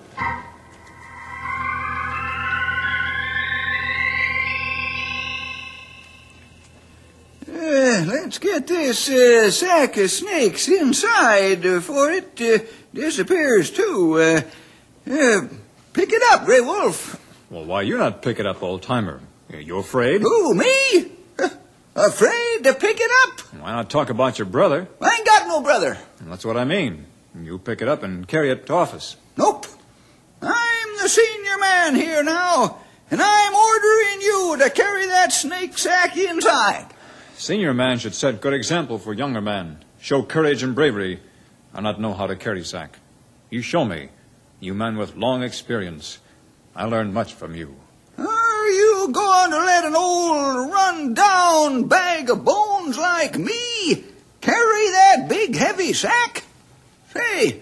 Uh, 7.47 8.03
let's 8.07 8.39
get 8.39 8.67
this 8.67 9.09
uh, 9.09 9.49
sack 9.51 9.95
of 9.97 10.11
snakes 10.11 10.67
inside 10.67 11.61
before 11.61 12.11
it 12.11 12.41
uh, 12.41 12.59
disappears, 12.93 13.71
too. 13.71 14.19
Uh, 14.19 14.41
uh, 15.09 15.47
pick 15.93 16.11
it 16.11 16.21
up, 16.31 16.45
Grey 16.45 16.59
Wolf. 16.59 17.21
Well, 17.49 17.63
why 17.63 17.83
you 17.83 17.97
not 17.97 18.21
pick 18.21 18.39
it 18.39 18.45
up, 18.45 18.61
old 18.61 18.81
timer? 18.81 19.21
You 19.49 19.77
afraid? 19.77 20.21
Who, 20.21 20.53
me? 20.55 21.11
Uh, 21.97 22.09
to 22.63 22.73
pick 22.73 22.97
it 22.99 23.11
up? 23.23 23.39
Why 23.61 23.71
not 23.71 23.89
talk 23.89 24.09
about 24.09 24.39
your 24.39 24.45
brother? 24.47 24.87
I 25.01 25.15
ain't 25.15 25.25
got 25.25 25.47
no 25.47 25.61
brother. 25.61 25.97
That's 26.21 26.45
what 26.45 26.57
I 26.57 26.65
mean. 26.65 27.05
You 27.39 27.57
pick 27.59 27.81
it 27.81 27.87
up 27.87 28.03
and 28.03 28.27
carry 28.27 28.49
it 28.49 28.65
to 28.67 28.73
office. 28.73 29.17
Nope. 29.37 29.65
I'm 30.41 30.97
the 31.01 31.09
senior 31.09 31.57
man 31.59 31.95
here 31.95 32.23
now, 32.23 32.79
and 33.11 33.21
I'm 33.21 33.53
ordering 33.53 34.21
you 34.21 34.57
to 34.59 34.69
carry 34.69 35.05
that 35.07 35.33
snake 35.33 35.77
sack 35.77 36.17
inside. 36.17 36.87
Senior 37.35 37.73
man 37.73 37.99
should 37.99 38.15
set 38.15 38.41
good 38.41 38.53
example 38.53 38.97
for 38.97 39.13
younger 39.13 39.41
men. 39.41 39.83
Show 39.99 40.23
courage 40.23 40.63
and 40.63 40.75
bravery, 40.75 41.19
I 41.73 41.81
not 41.81 41.99
know 41.99 42.13
how 42.13 42.27
to 42.27 42.35
carry 42.35 42.63
sack. 42.63 42.99
You 43.49 43.61
show 43.61 43.83
me, 43.83 44.09
you 44.59 44.73
man 44.73 44.97
with 44.97 45.15
long 45.15 45.43
experience. 45.43 46.19
I 46.75 46.85
learned 46.85 47.13
much 47.13 47.33
from 47.33 47.55
you. 47.55 47.75
Are 48.65 48.69
you 48.69 49.09
going 49.11 49.51
to 49.51 49.57
let 49.57 49.85
an 49.85 49.95
old 49.95 50.71
run-down 50.71 51.83
bag 51.83 52.31
of 52.31 52.43
bones 52.43 52.97
like 52.97 53.37
me 53.37 54.03
carry 54.41 54.89
that 54.89 55.27
big 55.29 55.55
heavy 55.55 55.93
sack? 55.93 56.43
Say, 57.13 57.61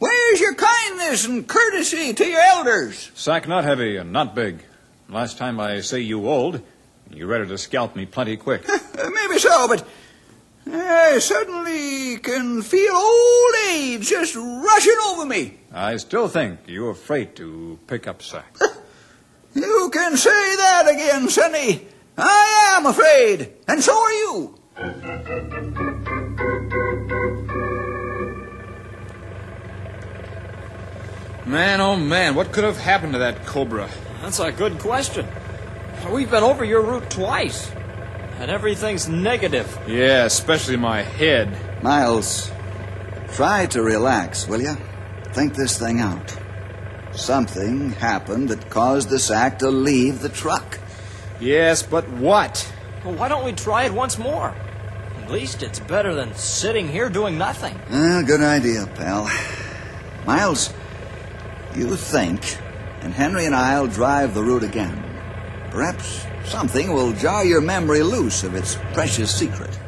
where's 0.00 0.40
your 0.40 0.56
kindness 0.56 1.24
and 1.24 1.46
courtesy 1.46 2.14
to 2.14 2.26
your 2.26 2.40
elders? 2.40 3.12
Sack 3.14 3.46
not 3.46 3.62
heavy 3.62 3.96
and 3.96 4.12
not 4.12 4.34
big. 4.34 4.64
Last 5.08 5.38
time 5.38 5.60
I 5.60 5.82
say 5.82 6.00
you 6.00 6.28
old, 6.28 6.60
you 7.12 7.28
ready 7.28 7.46
to 7.46 7.56
scalp 7.56 7.94
me 7.94 8.04
plenty 8.04 8.36
quick. 8.36 8.66
Maybe 8.96 9.38
so, 9.38 9.68
but 9.68 9.86
I 10.66 11.20
suddenly 11.20 12.16
can 12.16 12.62
feel 12.62 12.92
old 12.92 13.54
age 13.70 14.08
just 14.08 14.34
rushing 14.34 14.98
over 15.10 15.26
me. 15.26 15.58
I 15.72 15.96
still 15.98 16.26
think 16.26 16.58
you're 16.66 16.90
afraid 16.90 17.36
to 17.36 17.78
pick 17.86 18.08
up 18.08 18.20
sack. 18.20 18.56
You 19.54 19.90
can 19.92 20.16
say 20.16 20.56
that 20.56 20.88
again, 20.92 21.28
Sonny. 21.28 21.86
I 22.16 22.74
am 22.76 22.86
afraid, 22.86 23.52
and 23.66 23.82
so 23.82 23.92
are 23.96 24.12
you. 24.12 24.56
Man, 31.46 31.80
oh 31.80 31.96
man, 31.96 32.34
what 32.34 32.52
could 32.52 32.64
have 32.64 32.76
happened 32.78 33.14
to 33.14 33.18
that 33.20 33.44
cobra? 33.46 33.88
That's 34.22 34.38
a 34.38 34.52
good 34.52 34.78
question. 34.78 35.26
We've 36.10 36.30
been 36.30 36.42
over 36.44 36.64
your 36.64 36.82
route 36.82 37.10
twice. 37.10 37.70
and 38.38 38.50
everything's 38.50 39.06
negative. 39.08 39.66
Yeah, 39.86 40.24
especially 40.24 40.76
my 40.76 41.02
head. 41.02 41.82
Miles, 41.82 42.50
try 43.32 43.66
to 43.66 43.82
relax, 43.82 44.48
will 44.48 44.62
you? 44.62 44.76
Think 45.34 45.54
this 45.54 45.78
thing 45.78 46.00
out. 46.00 46.38
Something 47.20 47.90
happened 47.90 48.48
that 48.48 48.70
caused 48.70 49.10
the 49.10 49.18
sack 49.18 49.58
to 49.58 49.70
leave 49.70 50.20
the 50.20 50.30
truck. 50.30 50.78
Yes, 51.38 51.82
but 51.82 52.08
what? 52.08 52.72
Well, 53.04 53.14
why 53.14 53.28
don't 53.28 53.44
we 53.44 53.52
try 53.52 53.84
it 53.84 53.92
once 53.92 54.18
more? 54.18 54.54
At 55.22 55.30
least 55.30 55.62
it's 55.62 55.78
better 55.80 56.14
than 56.14 56.34
sitting 56.34 56.88
here 56.88 57.10
doing 57.10 57.36
nothing. 57.36 57.78
Ah, 57.90 58.22
good 58.26 58.40
idea, 58.40 58.86
pal. 58.94 59.30
Miles, 60.26 60.72
you 61.76 61.94
think, 61.94 62.56
and 63.02 63.12
Henry 63.12 63.44
and 63.44 63.54
I'll 63.54 63.86
drive 63.86 64.32
the 64.32 64.42
route 64.42 64.64
again. 64.64 65.04
Perhaps 65.70 66.26
something 66.46 66.92
will 66.92 67.12
jar 67.12 67.44
your 67.44 67.60
memory 67.60 68.02
loose 68.02 68.44
of 68.44 68.54
its 68.54 68.78
precious 68.94 69.32
secret. 69.32 69.78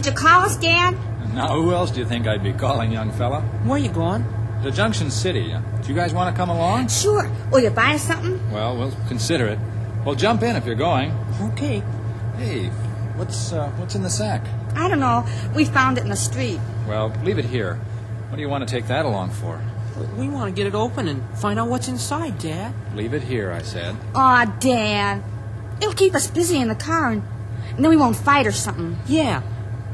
Did 0.00 0.06
you 0.06 0.12
call 0.16 0.46
us, 0.46 0.56
Dad? 0.56 0.96
Now, 1.34 1.48
who 1.48 1.72
else 1.72 1.90
do 1.90 2.00
you 2.00 2.06
think 2.06 2.26
I'd 2.26 2.42
be 2.42 2.54
calling, 2.54 2.90
young 2.90 3.12
fella? 3.12 3.42
Where 3.64 3.78
you 3.78 3.90
going? 3.90 4.24
To 4.62 4.70
Junction 4.70 5.10
City. 5.10 5.54
Do 5.82 5.88
you 5.88 5.94
guys 5.94 6.14
want 6.14 6.34
to 6.34 6.38
come 6.38 6.48
along? 6.48 6.88
Sure. 6.88 7.30
Will 7.52 7.60
you 7.60 7.68
buy 7.68 7.96
us 7.96 8.04
something? 8.04 8.40
Well, 8.50 8.78
we'll 8.78 8.96
consider 9.08 9.46
it. 9.48 9.58
Well, 10.06 10.14
jump 10.14 10.42
in 10.42 10.56
if 10.56 10.64
you're 10.64 10.74
going. 10.74 11.12
Okay. 11.52 11.82
Hey, 12.38 12.68
what's 13.16 13.52
uh, 13.52 13.68
what's 13.72 13.94
in 13.94 14.02
the 14.02 14.08
sack? 14.08 14.42
I 14.74 14.88
don't 14.88 15.00
know. 15.00 15.26
We 15.54 15.66
found 15.66 15.98
it 15.98 16.04
in 16.04 16.08
the 16.08 16.16
street. 16.16 16.60
Well, 16.88 17.12
leave 17.22 17.38
it 17.38 17.44
here. 17.44 17.74
What 18.30 18.36
do 18.36 18.40
you 18.40 18.48
want 18.48 18.66
to 18.66 18.74
take 18.74 18.86
that 18.86 19.04
along 19.04 19.32
for? 19.32 19.60
We 20.16 20.30
want 20.30 20.48
to 20.48 20.56
get 20.58 20.66
it 20.66 20.74
open 20.74 21.08
and 21.08 21.22
find 21.38 21.58
out 21.58 21.68
what's 21.68 21.88
inside, 21.88 22.38
Dad. 22.38 22.72
Leave 22.94 23.12
it 23.12 23.22
here, 23.22 23.52
I 23.52 23.60
said. 23.60 23.96
Aw, 24.14 24.46
Dad. 24.60 25.22
It'll 25.76 25.92
keep 25.92 26.14
us 26.14 26.30
busy 26.30 26.56
in 26.56 26.68
the 26.68 26.74
car, 26.74 27.10
and, 27.10 27.22
and 27.76 27.84
then 27.84 27.90
we 27.90 27.98
won't 27.98 28.16
fight 28.16 28.46
or 28.46 28.52
something. 28.52 28.96
Yeah. 29.06 29.42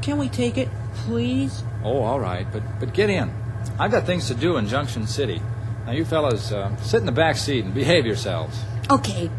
Can 0.01 0.17
we 0.17 0.29
take 0.29 0.57
it, 0.57 0.69
please? 0.95 1.63
Oh, 1.83 2.03
all 2.03 2.19
right, 2.19 2.45
but 2.51 2.63
but 2.79 2.93
get 2.93 3.09
in. 3.09 3.31
I've 3.79 3.91
got 3.91 4.05
things 4.05 4.27
to 4.27 4.35
do 4.35 4.57
in 4.57 4.67
Junction 4.67 5.07
City. 5.07 5.41
Now, 5.85 5.93
you 5.93 6.05
fellas, 6.05 6.51
uh, 6.51 6.75
sit 6.77 6.99
in 6.99 7.05
the 7.05 7.11
back 7.11 7.37
seat 7.37 7.63
and 7.63 7.73
behave 7.73 8.05
yourselves. 8.05 8.59
Okay. 8.89 9.29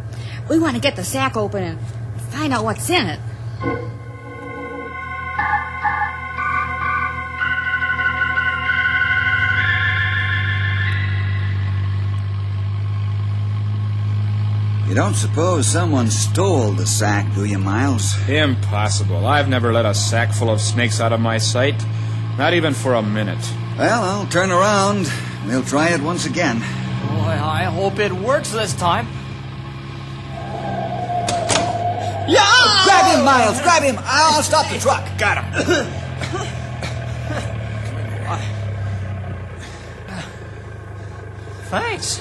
We 0.49 0.59
want 0.59 0.77
to 0.77 0.81
get 0.81 0.97
the 0.97 1.05
sack 1.05 1.37
open 1.37 1.63
and 1.63 1.79
find 2.31 2.53
out 2.53 2.65
what's 2.65 2.89
in 2.89 3.07
it. 3.07 3.21
Don't 14.99 15.15
suppose 15.15 15.65
someone 15.65 16.11
stole 16.11 16.73
the 16.73 16.85
sack, 16.85 17.33
do 17.37 17.45
you, 17.45 17.57
Miles? 17.57 18.19
Impossible. 18.29 19.29
I've 19.29 19.49
never 19.49 19.73
let 19.73 19.87
a 19.87 19.95
sack 19.95 20.33
full 20.33 20.51
of 20.51 20.61
snakes 20.61 21.01
out 21.01 21.13
of 21.13 21.21
my 21.21 21.39
sight. 21.39 21.81
Not 22.37 22.53
even 22.53 22.75
for 22.75 22.95
a 22.95 23.03
minute. 23.03 23.39
Well, 23.79 24.03
I'll 24.03 24.27
turn 24.27 24.51
around. 24.51 25.09
We'll 25.47 25.63
try 25.63 25.91
it 25.91 26.01
once 26.01 26.27
again. 26.27 26.59
Boy, 26.59 27.31
I 27.31 27.71
hope 27.73 28.01
it 28.01 28.11
works 28.11 28.51
this 28.51 28.75
time. 28.75 29.07
Yeah! 32.27 32.41
Oh, 32.43 32.83
Grab 32.85 33.19
him, 33.19 33.25
Miles! 33.25 33.63
Grab 33.63 33.85
him! 33.85 33.99
I'll 34.01 34.43
stop 34.43 34.69
the 34.69 34.81
truck. 34.81 35.17
Got 35.17 35.45
him. 35.45 35.87
Thanks. 41.71 42.21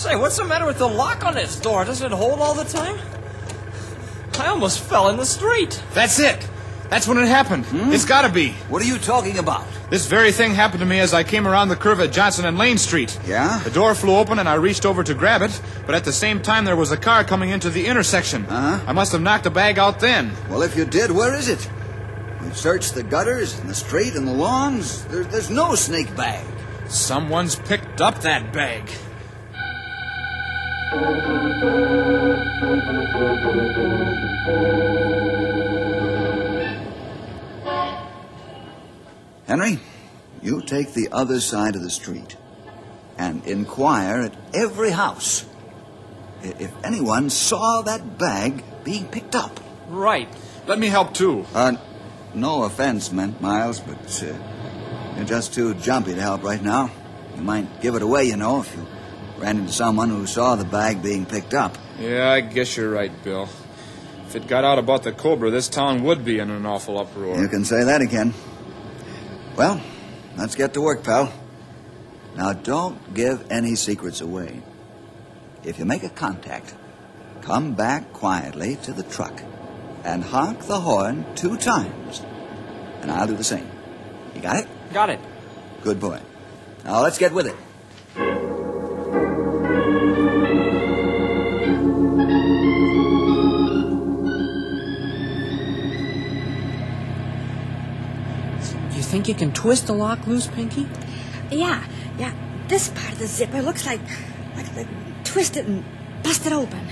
Say, 0.00 0.16
what's 0.16 0.38
the 0.38 0.44
matter 0.44 0.64
with 0.64 0.78
the 0.78 0.88
lock 0.88 1.26
on 1.26 1.34
this 1.34 1.60
door? 1.60 1.84
Does 1.84 2.00
it 2.00 2.10
hold 2.10 2.40
all 2.40 2.54
the 2.54 2.64
time? 2.64 2.98
I 4.38 4.46
almost 4.46 4.80
fell 4.80 5.10
in 5.10 5.18
the 5.18 5.26
street. 5.26 5.82
That's 5.92 6.18
it. 6.18 6.48
That's 6.88 7.06
when 7.06 7.18
it 7.18 7.28
happened. 7.28 7.66
It's 7.70 8.06
got 8.06 8.22
to 8.22 8.32
be. 8.32 8.52
What 8.70 8.80
are 8.80 8.86
you 8.86 8.96
talking 8.96 9.36
about? 9.36 9.66
This 9.90 10.06
very 10.06 10.32
thing 10.32 10.54
happened 10.54 10.80
to 10.80 10.86
me 10.86 11.00
as 11.00 11.12
I 11.12 11.22
came 11.22 11.46
around 11.46 11.68
the 11.68 11.76
curve 11.76 12.00
at 12.00 12.12
Johnson 12.12 12.46
and 12.46 12.56
Lane 12.56 12.78
Street. 12.78 13.20
Yeah? 13.26 13.58
The 13.58 13.70
door 13.70 13.94
flew 13.94 14.16
open 14.16 14.38
and 14.38 14.48
I 14.48 14.54
reached 14.54 14.86
over 14.86 15.04
to 15.04 15.12
grab 15.12 15.42
it, 15.42 15.60
but 15.84 15.94
at 15.94 16.06
the 16.06 16.14
same 16.14 16.40
time 16.40 16.64
there 16.64 16.76
was 16.76 16.90
a 16.90 16.96
car 16.96 17.22
coming 17.22 17.50
into 17.50 17.68
the 17.68 17.86
intersection. 17.86 18.46
Uh-huh. 18.46 18.82
I 18.86 18.92
must 18.94 19.12
have 19.12 19.20
knocked 19.20 19.44
the 19.44 19.50
bag 19.50 19.78
out 19.78 20.00
then. 20.00 20.32
Well, 20.48 20.62
if 20.62 20.78
you 20.78 20.86
did, 20.86 21.10
where 21.10 21.34
is 21.34 21.50
it? 21.50 21.68
We've 22.40 22.56
searched 22.56 22.94
the 22.94 23.02
gutters 23.02 23.58
and 23.60 23.68
the 23.68 23.74
street 23.74 24.14
and 24.14 24.26
the 24.26 24.32
lawns. 24.32 25.04
There, 25.04 25.24
there's 25.24 25.50
no 25.50 25.74
snake 25.74 26.16
bag. 26.16 26.46
Someone's 26.88 27.56
picked 27.56 28.00
up 28.00 28.22
that 28.22 28.50
bag. 28.54 28.90
Henry, 39.46 39.78
you 40.42 40.62
take 40.62 40.92
the 40.94 41.08
other 41.12 41.38
side 41.38 41.76
of 41.76 41.82
the 41.82 41.90
street 41.90 42.36
and 43.16 43.46
inquire 43.46 44.22
at 44.22 44.34
every 44.52 44.90
house 44.90 45.46
if 46.42 46.72
anyone 46.82 47.30
saw 47.30 47.82
that 47.82 48.18
bag 48.18 48.64
being 48.82 49.06
picked 49.06 49.36
up. 49.36 49.60
Right. 49.88 50.28
Let 50.66 50.80
me 50.80 50.88
help 50.88 51.14
too. 51.14 51.46
Uh, 51.54 51.76
no 52.34 52.64
offense 52.64 53.12
meant, 53.12 53.40
Miles, 53.40 53.78
but 53.78 54.24
uh, 54.24 54.34
you're 55.16 55.24
just 55.24 55.54
too 55.54 55.74
jumpy 55.74 56.16
to 56.16 56.20
help 56.20 56.42
right 56.42 56.62
now. 56.62 56.90
You 57.36 57.42
might 57.42 57.80
give 57.80 57.94
it 57.94 58.02
away, 58.02 58.24
you 58.24 58.36
know, 58.36 58.62
if 58.62 58.74
you 58.74 58.84
ran 59.40 59.58
into 59.58 59.72
someone 59.72 60.10
who 60.10 60.26
saw 60.26 60.54
the 60.54 60.64
bag 60.64 61.02
being 61.02 61.24
picked 61.24 61.54
up. 61.54 61.76
Yeah, 61.98 62.30
I 62.30 62.40
guess 62.40 62.76
you're 62.76 62.90
right, 62.90 63.10
Bill. 63.24 63.48
If 64.26 64.36
it 64.36 64.46
got 64.46 64.64
out 64.64 64.78
about 64.78 65.02
the 65.02 65.12
Cobra, 65.12 65.50
this 65.50 65.68
town 65.68 66.04
would 66.04 66.24
be 66.24 66.38
in 66.38 66.50
an 66.50 66.66
awful 66.66 67.00
uproar. 67.00 67.40
You 67.40 67.48
can 67.48 67.64
say 67.64 67.82
that 67.84 68.00
again. 68.00 68.34
Well, 69.56 69.80
let's 70.36 70.54
get 70.54 70.74
to 70.74 70.80
work, 70.80 71.02
pal. 71.02 71.32
Now, 72.36 72.52
don't 72.52 73.12
give 73.12 73.50
any 73.50 73.74
secrets 73.74 74.20
away. 74.20 74.62
If 75.64 75.78
you 75.78 75.84
make 75.84 76.04
a 76.04 76.10
contact, 76.10 76.74
come 77.40 77.74
back 77.74 78.12
quietly 78.12 78.76
to 78.84 78.92
the 78.92 79.02
truck 79.02 79.42
and 80.04 80.22
honk 80.22 80.66
the 80.66 80.80
horn 80.80 81.24
two 81.34 81.56
times. 81.56 82.22
And 83.00 83.10
I'll 83.10 83.26
do 83.26 83.36
the 83.36 83.44
same. 83.44 83.68
You 84.34 84.42
got 84.42 84.56
it? 84.62 84.68
Got 84.92 85.10
it. 85.10 85.20
Good 85.82 85.98
boy. 85.98 86.20
Now, 86.84 87.02
let's 87.02 87.18
get 87.18 87.32
with 87.32 87.46
it. 87.46 87.56
Think 99.10 99.26
you 99.26 99.34
can 99.34 99.52
twist 99.52 99.88
the 99.88 99.92
lock 99.92 100.24
loose, 100.28 100.46
Pinky? 100.46 100.86
Yeah, 101.50 101.84
yeah. 102.16 102.32
This 102.68 102.90
part 102.90 103.12
of 103.12 103.18
the 103.18 103.26
zipper 103.26 103.60
looks 103.60 103.84
like, 103.84 104.00
like, 104.54 104.76
like 104.76 104.86
twisted 105.24 105.66
and 105.66 105.84
busted 106.22 106.52
open. 106.52 106.86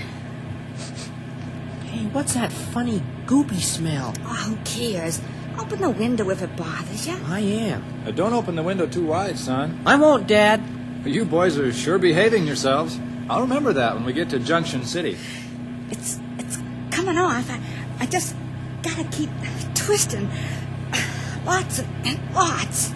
Hey, 1.85 2.05
what's 2.07 2.33
that 2.33 2.51
funny 2.51 3.01
goopy 3.25 3.61
smell? 3.61 4.13
Oh, 4.25 4.35
who 4.49 4.57
cares? 4.65 5.21
Open 5.57 5.79
the 5.79 5.89
window 5.89 6.29
if 6.29 6.41
it 6.41 6.55
bothers 6.57 7.07
you. 7.07 7.17
I 7.25 7.39
am. 7.39 7.83
Uh, 8.05 8.11
don't 8.11 8.33
open 8.33 8.55
the 8.55 8.63
window 8.63 8.85
too 8.85 9.05
wide, 9.05 9.37
son. 9.37 9.81
I 9.85 9.95
won't, 9.95 10.27
Dad. 10.27 10.61
You 11.05 11.23
boys 11.23 11.57
are 11.57 11.71
sure 11.71 11.97
behaving 11.97 12.45
yourselves. 12.45 12.99
I'll 13.29 13.41
remember 13.41 13.71
that 13.73 13.95
when 13.95 14.03
we 14.03 14.11
get 14.11 14.29
to 14.31 14.39
Junction 14.39 14.83
City. 14.83 15.17
It's 15.89 16.19
it's 16.37 16.57
coming 16.91 17.17
off. 17.17 17.49
I, 17.49 17.61
I 18.01 18.05
just 18.07 18.35
gotta 18.83 19.05
keep 19.05 19.29
twisting. 19.73 20.29
Lots 21.49 21.79
and 21.79 22.19
lots. 22.35 22.93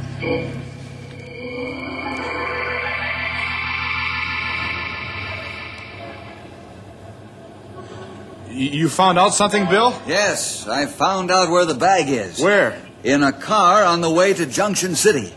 You 8.51 8.89
found 8.89 9.17
out 9.17 9.33
something, 9.33 9.67
Bill? 9.67 9.99
Yes, 10.05 10.67
I 10.67 10.85
found 10.85 11.31
out 11.31 11.49
where 11.49 11.65
the 11.65 11.73
bag 11.73 12.09
is. 12.09 12.39
Where? 12.39 12.79
In 13.03 13.23
a 13.23 13.31
car 13.31 13.83
on 13.85 14.01
the 14.01 14.11
way 14.11 14.35
to 14.35 14.45
Junction 14.45 14.93
City. 14.93 15.33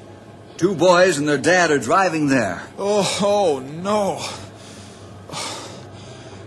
Two 0.59 0.75
boys 0.75 1.17
and 1.17 1.27
their 1.27 1.39
dad 1.39 1.71
are 1.71 1.79
driving 1.79 2.29
there. 2.29 2.69
Oh, 2.77 3.19
oh 3.23 3.61
no. 3.61 4.23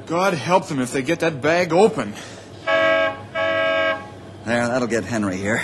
God 0.05 0.35
help 0.35 0.67
them 0.67 0.79
if 0.79 0.91
they 0.91 1.01
get 1.01 1.21
that 1.21 1.41
bag 1.41 1.73
open. 1.73 2.13
There, 4.45 4.67
that'll 4.67 4.87
get 4.87 5.03
Henry 5.03 5.37
here. 5.37 5.63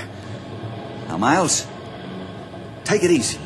Now, 1.08 1.18
Miles, 1.18 1.68
take 2.84 3.04
it 3.04 3.12
easy. 3.12 3.40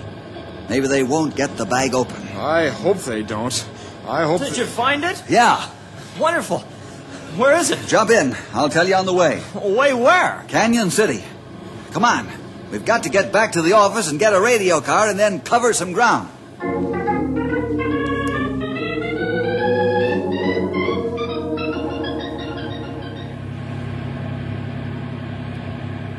Maybe 0.70 0.88
they 0.88 1.04
won't 1.04 1.36
get 1.36 1.58
the 1.58 1.66
bag 1.66 1.94
open. 1.94 2.22
I 2.38 2.70
hope 2.70 2.98
they 3.00 3.24
don't. 3.24 3.68
I 4.08 4.24
hope. 4.24 4.42
Did 4.42 4.58
you 4.58 4.66
find 4.66 5.04
it? 5.04 5.22
Yeah. 5.28 5.70
Wonderful. 6.20 6.60
Where 7.38 7.58
is 7.58 7.72
it? 7.72 7.80
Jump 7.88 8.10
in. 8.10 8.36
I'll 8.54 8.70
tell 8.70 8.88
you 8.88 8.96
on 8.96 9.06
the 9.06 9.14
way. 9.14 9.42
Way 9.54 9.94
where? 9.94 10.46
Canyon 10.48 10.90
City. 10.90 11.24
Come 11.92 12.06
on. 12.06 12.28
We've 12.72 12.86
got 12.86 13.04
to 13.04 13.10
get 13.10 13.32
back 13.32 13.54
to 13.54 13.62
the 13.62 13.74
office 13.74 14.10
and 14.10 14.20
get 14.20 14.34
a 14.34 14.40
radio 14.40 14.80
car 14.80 15.10
and 15.10 15.20
then 15.20 15.42
cover 15.42 15.74
some 15.74 15.92
ground. 15.92 16.30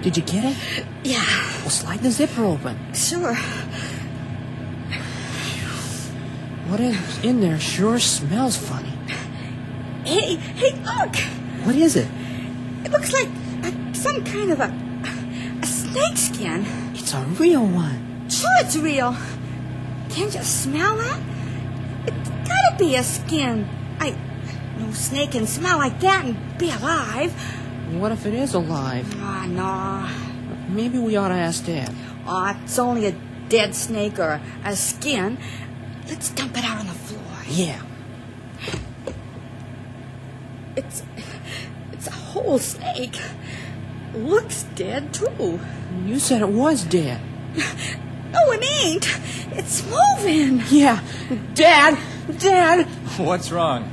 Did 0.03 0.17
you 0.17 0.23
get 0.23 0.45
it? 0.45 0.87
Yeah, 1.03 1.25
Well, 1.63 1.71
slide 1.71 2.01
the 2.01 2.11
zipper 2.11 2.45
open. 2.45 2.77
sure. 2.95 3.35
What 6.69 6.79
is 6.81 7.25
in 7.25 7.41
there 7.41 7.59
sure 7.59 7.99
smells 7.99 8.57
funny. 8.57 8.93
Hey, 10.05 10.37
hey, 10.37 10.73
look! 10.85 11.17
What 11.65 11.75
is 11.75 11.97
it? 11.97 12.07
It 12.85 12.91
looks 12.93 13.13
like, 13.13 13.29
some 13.95 14.25
kind 14.25 14.51
of 14.53 14.61
a, 14.61 14.73
a 15.63 15.67
snake 15.67 16.17
skin. 16.17 16.65
It's 16.95 17.13
a 17.13 17.21
real 17.41 17.67
one. 17.67 18.29
Sure, 18.31 18.49
it's 18.61 18.77
real. 18.77 19.17
Can't 20.11 20.35
you 20.35 20.43
smell 20.43 20.97
that? 20.97 21.21
It's 22.07 22.29
gotta 22.31 22.77
be 22.79 22.95
a 22.97 23.03
skin. 23.03 23.69
I, 23.99 24.15
no 24.79 24.93
snake 24.93 25.33
can 25.33 25.47
smell 25.47 25.79
like 25.79 25.99
that 26.01 26.25
and 26.25 26.37
be 26.59 26.71
alive. 26.71 27.33
What 27.93 28.13
if 28.13 28.27
it 28.27 28.35
is 28.35 28.55
alive? 28.55 29.13
Ah, 29.19 29.47
no. 29.49 30.30
Maybe 30.71 30.99
we 30.99 31.17
ought 31.17 31.29
to 31.29 31.35
ask 31.35 31.67
Dad. 31.67 31.95
Oh, 32.27 32.57
it's 32.63 32.79
only 32.79 33.07
a 33.07 33.15
dead 33.49 33.75
snake 33.75 34.19
or 34.19 34.41
a 34.65 34.77
skin. 34.77 35.39
Let's 36.09 36.31
dump 36.31 36.57
it 36.57 36.65
out 36.65 36.79
on 36.79 36.87
the 36.87 36.93
floor. 36.93 37.37
Yeah. 37.49 37.83
It's, 40.77 41.03
it's 41.93 42.07
a 42.07 42.13
whole 42.13 42.59
snake. 42.59 43.21
Looks 44.15 44.63
dead 44.75 45.13
too. 45.13 45.61
You 46.05 46.19
said 46.19 46.43
it 46.43 46.49
was 46.49 46.85
dead. 46.85 47.21
No, 48.33 48.53
it 48.53 48.65
ain't. 48.85 49.21
It's 49.53 49.85
moving. 49.85 50.63
Yeah. 50.69 51.03
Dad! 51.55 51.99
Dad! 52.39 52.87
What's 53.19 53.51
wrong? 53.51 53.91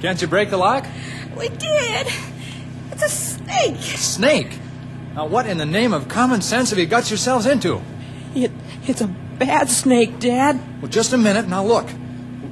Can't 0.00 0.22
you 0.22 0.28
break 0.28 0.50
the 0.50 0.56
lock? 0.56 0.86
We 1.36 1.48
did. 1.48 2.06
It's 2.92 3.02
a 3.02 3.08
snake. 3.08 3.76
Snake! 3.80 4.58
Now, 5.14 5.26
what 5.26 5.46
in 5.46 5.58
the 5.58 5.66
name 5.66 5.92
of 5.92 6.08
common 6.08 6.40
sense 6.40 6.70
have 6.70 6.78
you 6.78 6.86
got 6.86 7.10
yourselves 7.10 7.46
into? 7.46 7.82
It, 8.34 8.52
it's 8.86 9.00
a 9.00 9.08
bad 9.08 9.68
snake, 9.68 10.20
Dad. 10.20 10.60
Well, 10.80 10.90
just 10.90 11.12
a 11.12 11.18
minute, 11.18 11.48
now 11.48 11.64
look. 11.64 11.88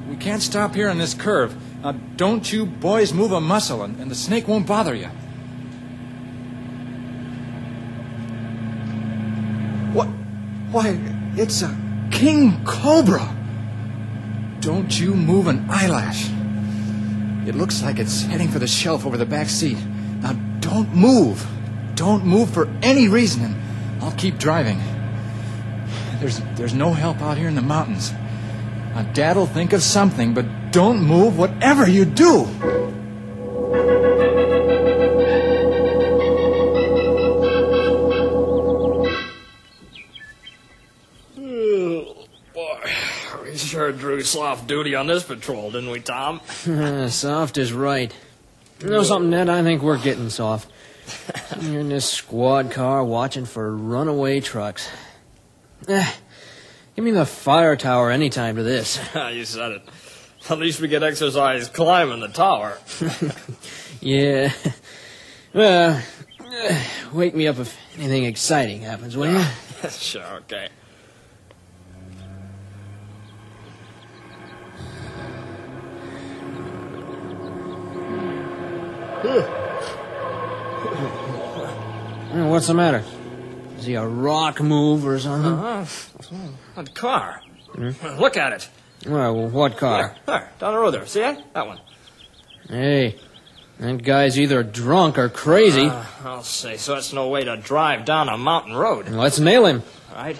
We 0.09 0.17
can't 0.17 0.41
stop 0.41 0.75
here 0.75 0.89
on 0.89 0.97
this 0.97 1.13
curve. 1.13 1.55
Now, 1.83 1.93
don't 1.93 2.51
you 2.51 2.65
boys 2.65 3.13
move 3.13 3.31
a 3.31 3.39
muscle, 3.39 3.83
and, 3.83 3.97
and 3.99 4.11
the 4.11 4.15
snake 4.15 4.47
won't 4.47 4.67
bother 4.67 4.93
you. 4.93 5.07
What? 9.93 10.07
Why, 10.71 10.99
it's 11.35 11.61
a 11.61 11.77
king 12.11 12.63
cobra! 12.65 13.35
Don't 14.59 14.99
you 14.99 15.15
move 15.15 15.47
an 15.47 15.65
eyelash. 15.69 16.29
It 17.47 17.55
looks 17.55 17.81
like 17.81 17.97
it's 17.97 18.23
heading 18.23 18.49
for 18.49 18.59
the 18.59 18.67
shelf 18.67 19.05
over 19.05 19.15
the 19.15 19.25
back 19.25 19.47
seat. 19.47 19.77
Now, 20.21 20.33
don't 20.59 20.93
move. 20.93 21.47
Don't 21.99 22.23
move 22.23 22.49
for 22.49 22.69
any 22.81 23.09
reason, 23.09 23.43
and 23.43 24.01
I'll 24.01 24.13
keep 24.13 24.37
driving. 24.37 24.79
There's, 26.21 26.39
there's 26.55 26.73
no 26.73 26.93
help 26.93 27.19
out 27.21 27.37
here 27.37 27.49
in 27.49 27.55
the 27.55 27.61
mountains. 27.61 28.13
Now, 28.95 29.01
Dad'll 29.13 29.45
think 29.45 29.73
of 29.73 29.83
something, 29.83 30.33
but 30.33 30.71
don't 30.71 31.01
move 31.03 31.37
whatever 31.37 31.89
you 31.89 32.05
do. 32.05 32.45
Boy, 42.53 42.93
we 43.43 43.57
sure 43.57 43.91
drew 43.91 44.23
soft 44.23 44.67
duty 44.67 44.95
on 44.95 45.07
this 45.07 45.25
patrol, 45.25 45.71
didn't 45.71 45.89
we, 45.89 45.99
Tom? 45.99 46.39
soft 47.09 47.57
is 47.57 47.73
right. 47.73 48.15
You 48.79 48.87
know 48.87 49.03
something, 49.03 49.29
Ned? 49.29 49.49
I 49.49 49.61
think 49.63 49.81
we're 49.81 50.01
getting 50.01 50.29
soft. 50.29 50.71
You're 51.61 51.81
in 51.81 51.89
this 51.89 52.09
squad 52.09 52.71
car 52.71 53.03
watching 53.03 53.45
for 53.45 53.75
runaway 53.75 54.39
trucks. 54.39 54.89
Eh, 55.87 56.11
give 56.95 57.05
me 57.05 57.11
the 57.11 57.25
fire 57.25 57.75
tower 57.75 58.11
any 58.11 58.29
time 58.29 58.55
to 58.57 58.63
this. 58.63 58.99
you 59.33 59.45
said 59.45 59.71
it. 59.73 59.81
At 60.49 60.59
least 60.59 60.79
we 60.79 60.87
get 60.87 61.03
exercise 61.03 61.67
climbing 61.67 62.19
the 62.21 62.27
tower. 62.27 62.77
Yeah. 64.01 64.53
Well, 65.53 66.01
eh, 66.53 66.83
wake 67.11 67.35
me 67.35 67.47
up 67.47 67.59
if 67.59 67.77
anything 67.97 68.23
exciting 68.23 68.81
happens, 68.81 69.17
will 69.17 69.27
you? 69.27 69.43
sure, 69.89 70.23
okay. 70.41 70.69
What's 82.31 82.67
the 82.67 82.75
matter? 82.75 83.03
Is 83.79 83.85
he 83.85 83.95
a 83.95 84.05
rock 84.05 84.61
move 84.61 85.07
or 85.07 85.17
something? 85.19 85.51
Uh, 85.51 85.85
that 86.75 86.93
car. 86.93 87.41
Look 87.75 88.37
at 88.37 88.53
it. 88.53 88.69
Well, 89.07 89.47
what 89.47 89.77
car? 89.77 90.15
there, 90.25 90.51
down 90.59 90.73
the 90.73 90.79
road 90.79 90.91
there. 90.91 91.05
See 91.07 91.21
it? 91.21 91.41
That 91.53 91.65
one. 91.65 91.79
Hey, 92.67 93.15
that 93.79 94.03
guy's 94.03 94.39
either 94.39 94.61
drunk 94.61 95.17
or 95.17 95.29
crazy. 95.29 95.87
Uh, 95.87 96.05
I'll 96.23 96.43
say, 96.43 96.77
so 96.77 96.95
that's 96.95 97.13
no 97.13 97.29
way 97.29 97.45
to 97.45 97.57
drive 97.57 98.05
down 98.05 98.29
a 98.29 98.37
mountain 98.37 98.75
road. 98.75 99.09
Let's 99.09 99.39
nail 99.39 99.65
him. 99.65 99.81
Right? 100.13 100.37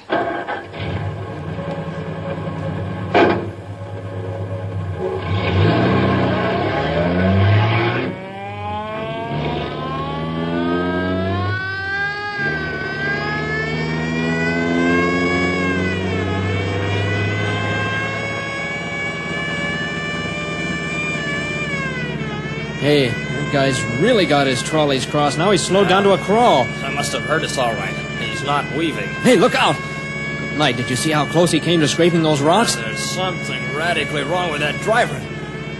Hey, 22.80 23.10
that 23.10 23.52
guy's 23.70 24.02
really 24.02 24.26
got 24.26 24.48
his 24.48 24.64
trolleys 24.64 25.06
crossed. 25.06 25.38
Now 25.38 25.52
he's 25.52 25.64
slowed 25.64 25.90
down 25.90 26.04
to 26.04 26.12
a 26.12 26.18
crawl. 26.18 26.64
I 26.84 26.92
must 26.94 27.12
have 27.14 27.22
heard 27.24 27.44
us 27.44 27.58
all 27.58 27.74
right. 27.74 27.94
He's 28.20 28.44
not 28.44 28.66
weaving. 28.76 29.08
Hey, 29.22 29.36
look 29.36 29.54
out! 29.54 29.76
Good 29.76 30.58
night, 30.58 30.76
did 30.76 30.90
you 30.90 30.96
see 30.96 31.12
how 31.12 31.28
close 31.28 31.52
he 31.52 31.60
came 31.60 31.80
to 31.82 31.88
scraping 31.88 32.24
those 32.24 32.42
rocks? 32.42 32.76
There's 32.76 33.00
something 33.00 33.76
radically 33.76 34.24
wrong 34.24 34.52
with 34.52 34.62
that 34.62 34.80
driver. 34.82 35.20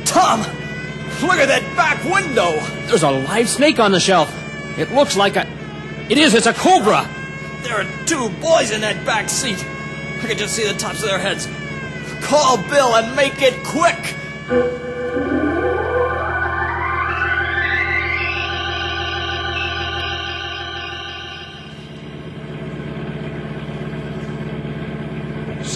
Tom! 0.06 0.42
Look 1.22 1.40
at 1.40 1.48
that 1.48 1.64
back 1.76 2.04
window! 2.04 2.60
There's 2.88 3.04
a 3.04 3.10
live 3.10 3.50
snake 3.50 3.80
on 3.80 3.92
the 3.92 4.00
shelf. 4.00 4.32
It 4.78 4.92
looks 4.92 5.18
like 5.18 5.36
a. 5.36 5.48
It 6.10 6.18
is, 6.18 6.34
it's 6.36 6.46
a 6.46 6.54
cobra! 6.54 7.10
There 7.64 7.82
are 7.82 8.06
two 8.06 8.30
boys 8.40 8.72
in 8.72 8.82
that 8.82 9.04
back 9.06 9.30
seat. 9.30 9.58
I 9.58 10.28
can 10.28 10.38
just 10.38 10.56
see 10.56 10.68
the 10.68 10.78
tops 10.78 11.02
of 11.02 11.10
their 11.10 11.20
heads. 11.20 11.48
Call 12.22 12.58
Bill 12.58 12.96
and 12.96 13.16
make 13.16 13.42
it 13.42 13.64
quick! 13.64 14.16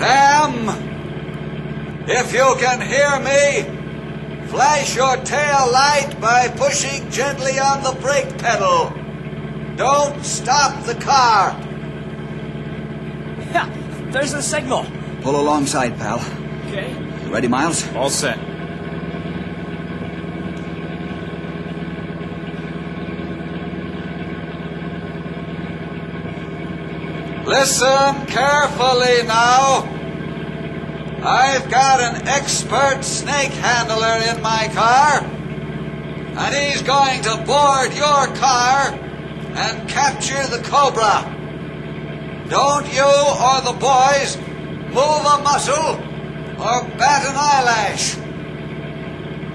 Sam, 0.03 0.67
if 2.09 2.33
you 2.33 2.55
can 2.59 2.81
hear 2.81 3.19
me, 3.23 4.47
flash 4.49 4.97
your 4.97 5.15
tail 5.23 5.71
light 5.71 6.17
by 6.19 6.49
pushing 6.49 7.09
gently 7.09 7.57
on 7.57 7.83
the 7.83 7.97
brake 8.01 8.37
pedal. 8.37 8.91
Don't 9.77 10.21
stop 10.25 10.83
the 10.83 10.95
car. 10.95 11.57
Yeah, 13.53 13.69
there's 14.11 14.33
the 14.33 14.41
signal. 14.41 14.85
Pull 15.21 15.39
alongside, 15.39 15.97
pal. 15.97 16.19
Okay. 16.67 16.91
You 17.23 17.33
ready, 17.33 17.47
Miles? 17.47 17.87
All 17.95 18.09
set. 18.09 18.37
Listen 27.53 28.25
carefully 28.25 29.21
now. 29.27 29.83
I've 31.21 31.69
got 31.69 31.99
an 32.01 32.27
expert 32.27 33.03
snake 33.03 33.51
handler 33.51 34.23
in 34.27 34.41
my 34.41 34.71
car, 34.73 35.19
and 35.21 36.55
he's 36.55 36.81
going 36.81 37.21
to 37.21 37.43
board 37.45 37.93
your 37.93 38.25
car 38.37 38.89
and 39.53 39.87
capture 39.87 40.47
the 40.47 40.63
cobra. 40.63 41.29
Don't 42.49 42.91
you 42.91 43.03
or 43.03 43.61
the 43.61 43.77
boys 43.79 44.35
move 44.89 45.23
a 45.23 45.37
muscle 45.43 45.93
or 46.59 46.81
bat 46.97 47.23
an 47.23 47.35
eyelash. 47.37 48.15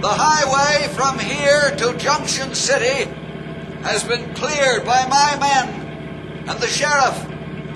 The 0.01 0.09
highway 0.09 0.87
from 0.95 1.19
here 1.19 1.75
to 1.79 1.99
Junction 1.99 2.55
City 2.55 3.11
has 3.83 4.05
been 4.05 4.33
cleared 4.35 4.85
by 4.85 5.05
my 5.09 5.37
men 5.41 6.49
and 6.49 6.61
the 6.61 6.69
sheriff 6.69 7.28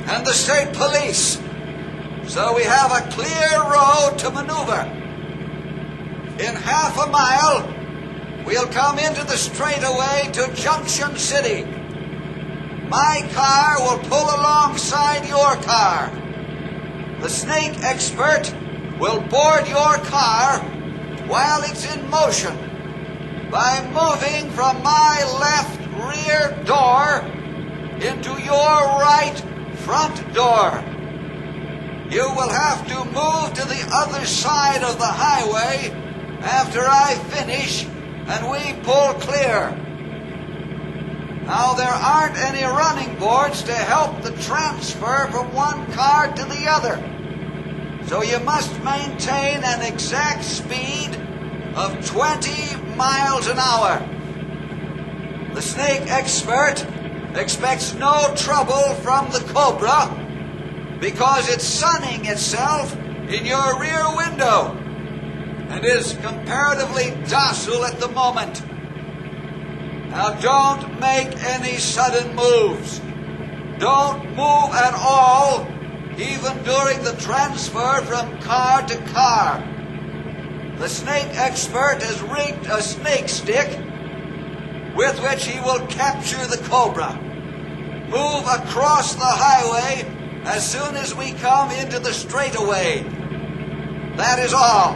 and 0.06 0.26
the 0.26 0.32
state 0.32 0.72
police. 0.74 1.40
So 2.26 2.54
we 2.54 2.64
have 2.64 2.92
a 2.92 3.10
clear 3.10 3.60
road 3.62 4.18
to 4.18 4.30
maneuver. 4.30 4.82
In 6.38 6.54
half 6.54 6.98
a 6.98 7.06
mile, 7.10 7.68
we'll 8.46 8.66
come 8.68 8.98
into 8.98 9.24
the 9.24 9.36
straightaway 9.36 10.30
to 10.32 10.52
Junction 10.54 11.16
City. 11.16 11.66
my 12.88 13.26
car 13.32 13.80
will 13.80 13.98
pull 14.08 14.28
alongside 14.38 15.26
your 15.26 15.56
car. 15.62 16.10
The 17.20 17.28
snake 17.28 17.82
expert 17.82 18.52
will 18.98 19.20
board 19.20 19.66
your 19.66 19.96
car 20.10 20.58
while 21.26 21.62
it's 21.62 21.86
in 21.94 22.10
motion 22.10 22.54
by 23.50 23.80
moving 23.92 24.50
from 24.50 24.82
my 24.82 25.24
left 25.40 25.80
rear 26.04 26.62
door 26.64 27.24
into 28.00 28.32
your 28.42 28.80
right 29.00 29.42
front 29.84 30.16
door. 30.34 30.82
You 32.10 32.28
will 32.36 32.50
have 32.50 32.86
to 32.88 33.04
move 33.06 33.54
to 33.54 33.66
the 33.66 33.88
other 33.92 34.24
side 34.26 34.82
of 34.82 34.98
the 34.98 35.06
highway 35.06 35.90
after 36.42 36.80
I 36.80 37.14
finish 37.30 37.86
and 38.26 38.50
we 38.50 38.80
pull 38.82 39.14
clear. 39.14 39.70
Now, 41.46 41.74
there 41.74 41.88
aren't 41.88 42.36
any 42.36 42.62
running 42.64 43.18
boards 43.18 43.62
to 43.64 43.74
help 43.74 44.22
the 44.22 44.30
transfer 44.42 45.28
from 45.30 45.52
one 45.52 45.90
car 45.92 46.28
to 46.28 46.44
the 46.44 46.66
other. 46.68 46.96
So 48.06 48.22
you 48.22 48.38
must 48.40 48.72
maintain 48.84 49.64
an 49.64 49.82
exact 49.82 50.44
speed 50.44 51.16
of 51.74 52.06
20 52.06 52.76
miles 52.94 53.48
an 53.48 53.58
hour. 53.58 54.06
The 55.54 55.62
snake 55.62 56.10
expert 56.10 56.86
expects 57.34 57.94
no 57.94 58.32
trouble 58.36 58.94
from 58.96 59.30
the 59.30 59.40
cobra 59.52 60.18
because 61.00 61.48
it's 61.48 61.64
sunning 61.64 62.26
itself 62.26 62.94
in 63.28 63.46
your 63.46 63.80
rear 63.80 64.04
window 64.16 64.76
and 65.70 65.84
is 65.84 66.12
comparatively 66.22 67.10
docile 67.28 67.84
at 67.84 67.98
the 67.98 68.08
moment. 68.08 68.62
Now 70.10 70.34
don't 70.40 71.00
make 71.00 71.34
any 71.42 71.78
sudden 71.78 72.36
moves. 72.36 73.00
Don't 73.78 74.24
move 74.36 74.70
at 74.74 74.92
all, 74.94 75.66
even 76.18 76.62
during 76.62 77.02
the 77.02 77.16
transfer 77.18 78.02
from 78.02 78.38
car 78.40 78.86
to 78.86 78.96
car. 79.08 79.66
The 80.76 80.88
snake 80.88 81.30
expert 81.32 82.02
has 82.02 82.20
rigged 82.22 82.66
a 82.66 82.82
snake 82.82 83.28
stick 83.28 83.78
with 84.96 85.20
which 85.22 85.46
he 85.46 85.58
will 85.60 85.86
capture 85.86 86.44
the 86.46 86.58
cobra. 86.68 87.18
Move 88.08 88.46
across 88.46 89.14
the 89.14 89.24
highway 89.24 90.04
as 90.44 90.70
soon 90.70 90.96
as 90.96 91.14
we 91.14 91.32
come 91.32 91.70
into 91.70 91.98
the 91.98 92.12
straightaway. 92.12 93.02
That 94.16 94.38
is 94.38 94.52
all. 94.52 94.94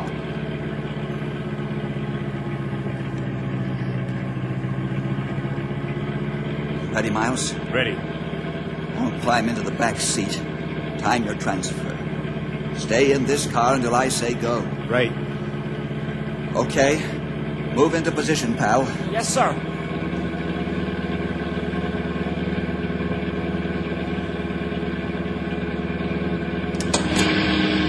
Ready, 6.92 7.11
Miles? 7.11 7.54
Ready. 7.72 7.94
Don't 7.94 9.20
climb 9.20 9.48
into 9.48 9.62
the 9.62 9.70
back 9.70 9.98
seat. 9.98 10.32
Time 10.98 11.24
your 11.24 11.35
transfer. 11.35 11.96
Stay 12.76 13.12
in 13.12 13.24
this 13.24 13.46
car 13.46 13.74
until 13.74 13.94
I 13.94 14.09
say 14.09 14.35
go. 14.35 14.61
Right. 14.88 15.12
Okay. 16.54 17.02
Move 17.74 17.94
into 17.94 18.11
position, 18.11 18.54
pal. 18.54 18.85
Yes, 19.11 19.28
sir. 19.28 19.52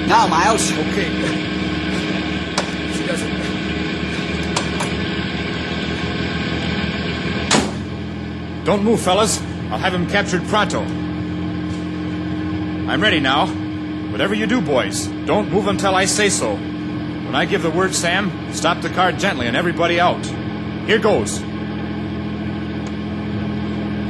Now, 0.08 0.26
Miles. 0.28 0.72
Okay. 0.72 1.10
She 2.94 3.06
does 3.06 3.22
it. 3.22 3.38
Don't 8.66 8.84
move, 8.84 9.00
fellas. 9.02 9.40
I'll 9.70 9.78
have 9.78 9.94
him 9.94 10.08
captured 10.08 10.46
pronto. 10.48 10.82
I'm 12.90 13.02
ready 13.02 13.20
now. 13.20 13.48
Whatever 14.12 14.34
you 14.34 14.48
do, 14.48 14.62
boys, 14.62 15.08
don't 15.26 15.52
move 15.52 15.68
until 15.68 15.94
I 15.94 16.06
say 16.06 16.30
so. 16.30 16.56
When 16.56 17.36
I 17.36 17.44
give 17.44 17.62
the 17.62 17.70
word, 17.70 17.94
Sam, 17.94 18.54
stop 18.54 18.82
the 18.82 18.90
car 18.90 19.12
gently 19.12 19.48
and 19.48 19.58
everybody 19.58 20.00
out. 20.00 20.26
Here 20.86 21.00
goes. 21.00 21.42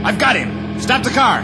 I've 0.05 0.19
got 0.19 0.35
him. 0.35 0.79
Stop 0.79 1.01
the 1.03 1.09
car. 1.09 1.41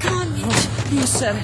Come 0.00 0.44
on, 0.44 0.81
Mitch. 0.92 1.00
You 1.00 1.06
said 1.06 1.36
it. 1.36 1.42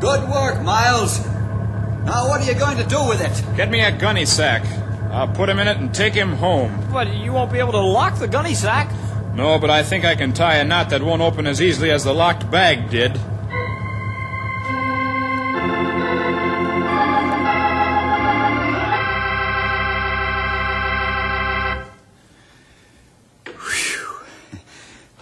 Good 0.00 0.28
work, 0.30 0.62
Miles. 0.62 1.26
Now, 2.04 2.28
what 2.28 2.40
are 2.40 2.44
you 2.44 2.54
going 2.58 2.78
to 2.78 2.84
do 2.84 3.06
with 3.06 3.20
it? 3.20 3.56
Get 3.56 3.70
me 3.70 3.80
a 3.80 3.92
gunny 3.92 4.24
sack. 4.24 4.64
I'll 5.10 5.28
put 5.28 5.48
him 5.48 5.58
in 5.58 5.68
it 5.68 5.76
and 5.76 5.94
take 5.94 6.14
him 6.14 6.32
home. 6.32 6.88
But 6.92 7.12
you 7.14 7.32
won't 7.32 7.52
be 7.52 7.58
able 7.58 7.72
to 7.72 7.80
lock 7.80 8.18
the 8.18 8.28
gunny 8.28 8.54
sack. 8.54 8.90
No, 9.34 9.58
but 9.58 9.70
I 9.70 9.82
think 9.82 10.04
I 10.04 10.14
can 10.14 10.32
tie 10.32 10.56
a 10.56 10.64
knot 10.64 10.90
that 10.90 11.02
won't 11.02 11.22
open 11.22 11.46
as 11.46 11.60
easily 11.60 11.90
as 11.90 12.04
the 12.04 12.14
locked 12.14 12.50
bag 12.50 12.90
did. 12.90 13.18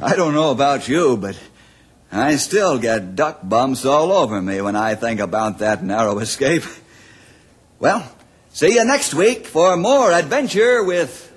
I 0.08 0.16
don't 0.16 0.32
know 0.32 0.52
about 0.52 0.88
you, 0.88 1.18
but 1.18 1.38
I 2.10 2.36
still 2.36 2.78
get 2.78 3.14
duck 3.14 3.40
bumps 3.42 3.84
all 3.84 4.10
over 4.10 4.40
me 4.40 4.62
when 4.62 4.74
I 4.74 4.94
think 4.94 5.20
about 5.20 5.58
that 5.58 5.84
narrow 5.84 6.18
escape. 6.20 6.64
Well, 7.78 8.10
see 8.48 8.72
you 8.72 8.86
next 8.86 9.12
week 9.12 9.44
for 9.44 9.76
more 9.76 10.10
adventure 10.10 10.82
with 10.82 11.30